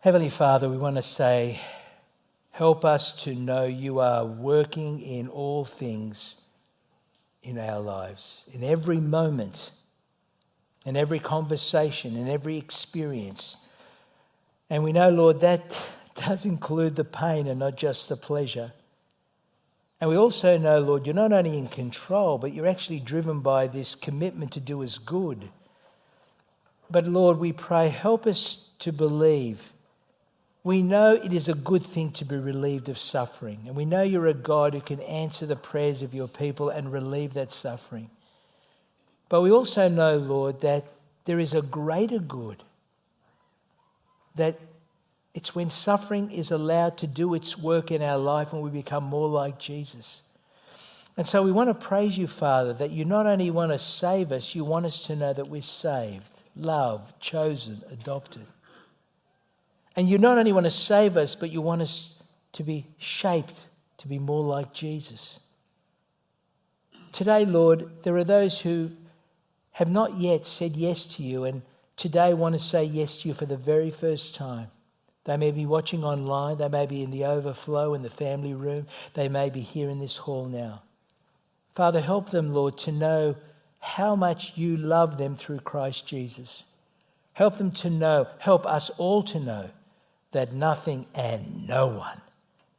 Heavenly 0.00 0.28
Father, 0.28 0.68
we 0.68 0.76
want 0.76 0.96
to 0.96 1.02
say, 1.02 1.60
help 2.50 2.84
us 2.84 3.24
to 3.24 3.34
know 3.34 3.64
you 3.64 4.00
are 4.00 4.24
working 4.24 5.00
in 5.00 5.28
all 5.28 5.64
things 5.64 6.36
in 7.42 7.58
our 7.58 7.80
lives, 7.80 8.48
in 8.52 8.64
every 8.64 8.98
moment 8.98 9.70
in 10.86 10.96
every 10.96 11.18
conversation, 11.18 12.16
in 12.16 12.28
every 12.28 12.56
experience, 12.56 13.58
And 14.70 14.82
we 14.82 14.92
know, 14.92 15.10
Lord, 15.10 15.40
that 15.40 15.78
does 16.14 16.46
include 16.46 16.96
the 16.96 17.04
pain 17.04 17.46
and 17.48 17.58
not 17.58 17.76
just 17.76 18.08
the 18.08 18.16
pleasure. 18.16 18.72
And 20.00 20.08
we 20.10 20.16
also 20.16 20.58
know, 20.58 20.78
Lord, 20.80 21.06
you're 21.06 21.14
not 21.14 21.32
only 21.32 21.58
in 21.58 21.68
control, 21.68 22.38
but 22.38 22.52
you're 22.52 22.66
actually 22.66 23.00
driven 23.00 23.40
by 23.40 23.66
this 23.66 23.94
commitment 23.94 24.52
to 24.52 24.60
do 24.60 24.82
us 24.82 24.98
good. 24.98 25.48
But 26.90 27.06
Lord, 27.06 27.38
we 27.38 27.52
pray, 27.52 27.88
help 27.88 28.26
us 28.26 28.70
to 28.80 28.92
believe. 28.92 29.72
We 30.62 30.82
know 30.82 31.14
it 31.14 31.32
is 31.32 31.48
a 31.48 31.54
good 31.54 31.84
thing 31.84 32.10
to 32.12 32.24
be 32.24 32.36
relieved 32.36 32.88
of 32.88 32.98
suffering. 32.98 33.60
And 33.66 33.76
we 33.76 33.84
know 33.84 34.02
you're 34.02 34.26
a 34.26 34.34
God 34.34 34.74
who 34.74 34.80
can 34.80 35.00
answer 35.00 35.46
the 35.46 35.56
prayers 35.56 36.02
of 36.02 36.14
your 36.14 36.28
people 36.28 36.68
and 36.68 36.92
relieve 36.92 37.34
that 37.34 37.52
suffering. 37.52 38.10
But 39.28 39.42
we 39.42 39.50
also 39.50 39.88
know, 39.88 40.16
Lord, 40.16 40.60
that 40.60 40.84
there 41.24 41.38
is 41.38 41.54
a 41.54 41.62
greater 41.62 42.18
good. 42.18 42.62
That 44.36 44.58
it's 45.34 45.54
when 45.54 45.70
suffering 45.70 46.30
is 46.30 46.50
allowed 46.50 46.96
to 46.98 47.06
do 47.06 47.34
its 47.34 47.58
work 47.58 47.90
in 47.90 48.02
our 48.02 48.18
life 48.18 48.52
and 48.52 48.62
we 48.62 48.70
become 48.70 49.04
more 49.04 49.28
like 49.28 49.58
Jesus. 49.58 50.22
And 51.16 51.26
so 51.26 51.42
we 51.42 51.52
want 51.52 51.68
to 51.68 51.74
praise 51.74 52.16
you, 52.16 52.26
Father, 52.26 52.72
that 52.74 52.90
you 52.90 53.04
not 53.04 53.26
only 53.26 53.50
want 53.50 53.72
to 53.72 53.78
save 53.78 54.32
us, 54.32 54.54
you 54.54 54.64
want 54.64 54.86
us 54.86 55.06
to 55.06 55.16
know 55.16 55.32
that 55.32 55.48
we're 55.48 55.62
saved, 55.62 56.30
loved, 56.56 57.20
chosen, 57.20 57.82
adopted. 57.90 58.46
And 59.94 60.08
you 60.08 60.18
not 60.18 60.38
only 60.38 60.52
want 60.52 60.66
to 60.66 60.70
save 60.70 61.16
us, 61.16 61.34
but 61.34 61.50
you 61.50 61.60
want 61.60 61.82
us 61.82 62.14
to 62.52 62.62
be 62.62 62.86
shaped 62.98 63.66
to 63.98 64.08
be 64.08 64.18
more 64.18 64.42
like 64.42 64.72
Jesus. 64.72 65.40
Today, 67.12 67.44
Lord, 67.44 67.88
there 68.02 68.16
are 68.16 68.24
those 68.24 68.60
who 68.60 68.90
have 69.72 69.90
not 69.90 70.18
yet 70.18 70.46
said 70.46 70.76
yes 70.76 71.04
to 71.16 71.22
you 71.22 71.44
and 71.44 71.62
today 71.96 72.34
want 72.34 72.54
to 72.54 72.58
say 72.58 72.84
yes 72.84 73.18
to 73.18 73.28
you 73.28 73.34
for 73.34 73.46
the 73.46 73.56
very 73.56 73.90
first 73.90 74.34
time. 74.34 74.68
They 75.24 75.36
may 75.36 75.50
be 75.50 75.66
watching 75.66 76.04
online. 76.04 76.58
They 76.58 76.68
may 76.68 76.86
be 76.86 77.02
in 77.02 77.10
the 77.10 77.24
overflow 77.24 77.94
in 77.94 78.02
the 78.02 78.10
family 78.10 78.54
room. 78.54 78.86
They 79.14 79.28
may 79.28 79.50
be 79.50 79.60
here 79.60 79.90
in 79.90 79.98
this 79.98 80.16
hall 80.16 80.46
now. 80.46 80.82
Father, 81.74 82.00
help 82.00 82.30
them, 82.30 82.54
Lord, 82.54 82.78
to 82.78 82.92
know 82.92 83.36
how 83.80 84.16
much 84.16 84.56
you 84.56 84.76
love 84.76 85.18
them 85.18 85.34
through 85.34 85.60
Christ 85.60 86.06
Jesus. 86.06 86.66
Help 87.32 87.58
them 87.58 87.70
to 87.72 87.90
know, 87.90 88.26
help 88.38 88.66
us 88.66 88.90
all 88.98 89.22
to 89.24 89.40
know 89.40 89.70
that 90.32 90.52
nothing 90.52 91.06
and 91.14 91.68
no 91.68 91.86
one 91.88 92.20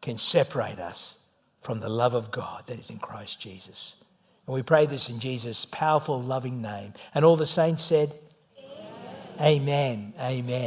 can 0.02 0.18
separate 0.18 0.80
us 0.80 1.20
from 1.60 1.80
the 1.80 1.90
love 1.90 2.14
of 2.14 2.32
God 2.32 2.64
that 2.68 2.80
is 2.80 2.90
in 2.90 3.00
Christ 3.00 3.40
Jesus. 3.40 4.04
And 4.46 4.54
we 4.54 4.62
pray 4.62 4.86
this 4.86 5.10
in 5.10 5.20
Jesus' 5.20 5.66
powerful, 5.66 6.22
loving 6.22 6.62
name. 6.62 6.94
And 7.14 7.26
all 7.26 7.36
the 7.36 7.46
saints 7.46 7.84
said, 7.84 8.14
Amen. 9.40 9.42
Amen. 9.42 10.14
Amen. 10.20 10.50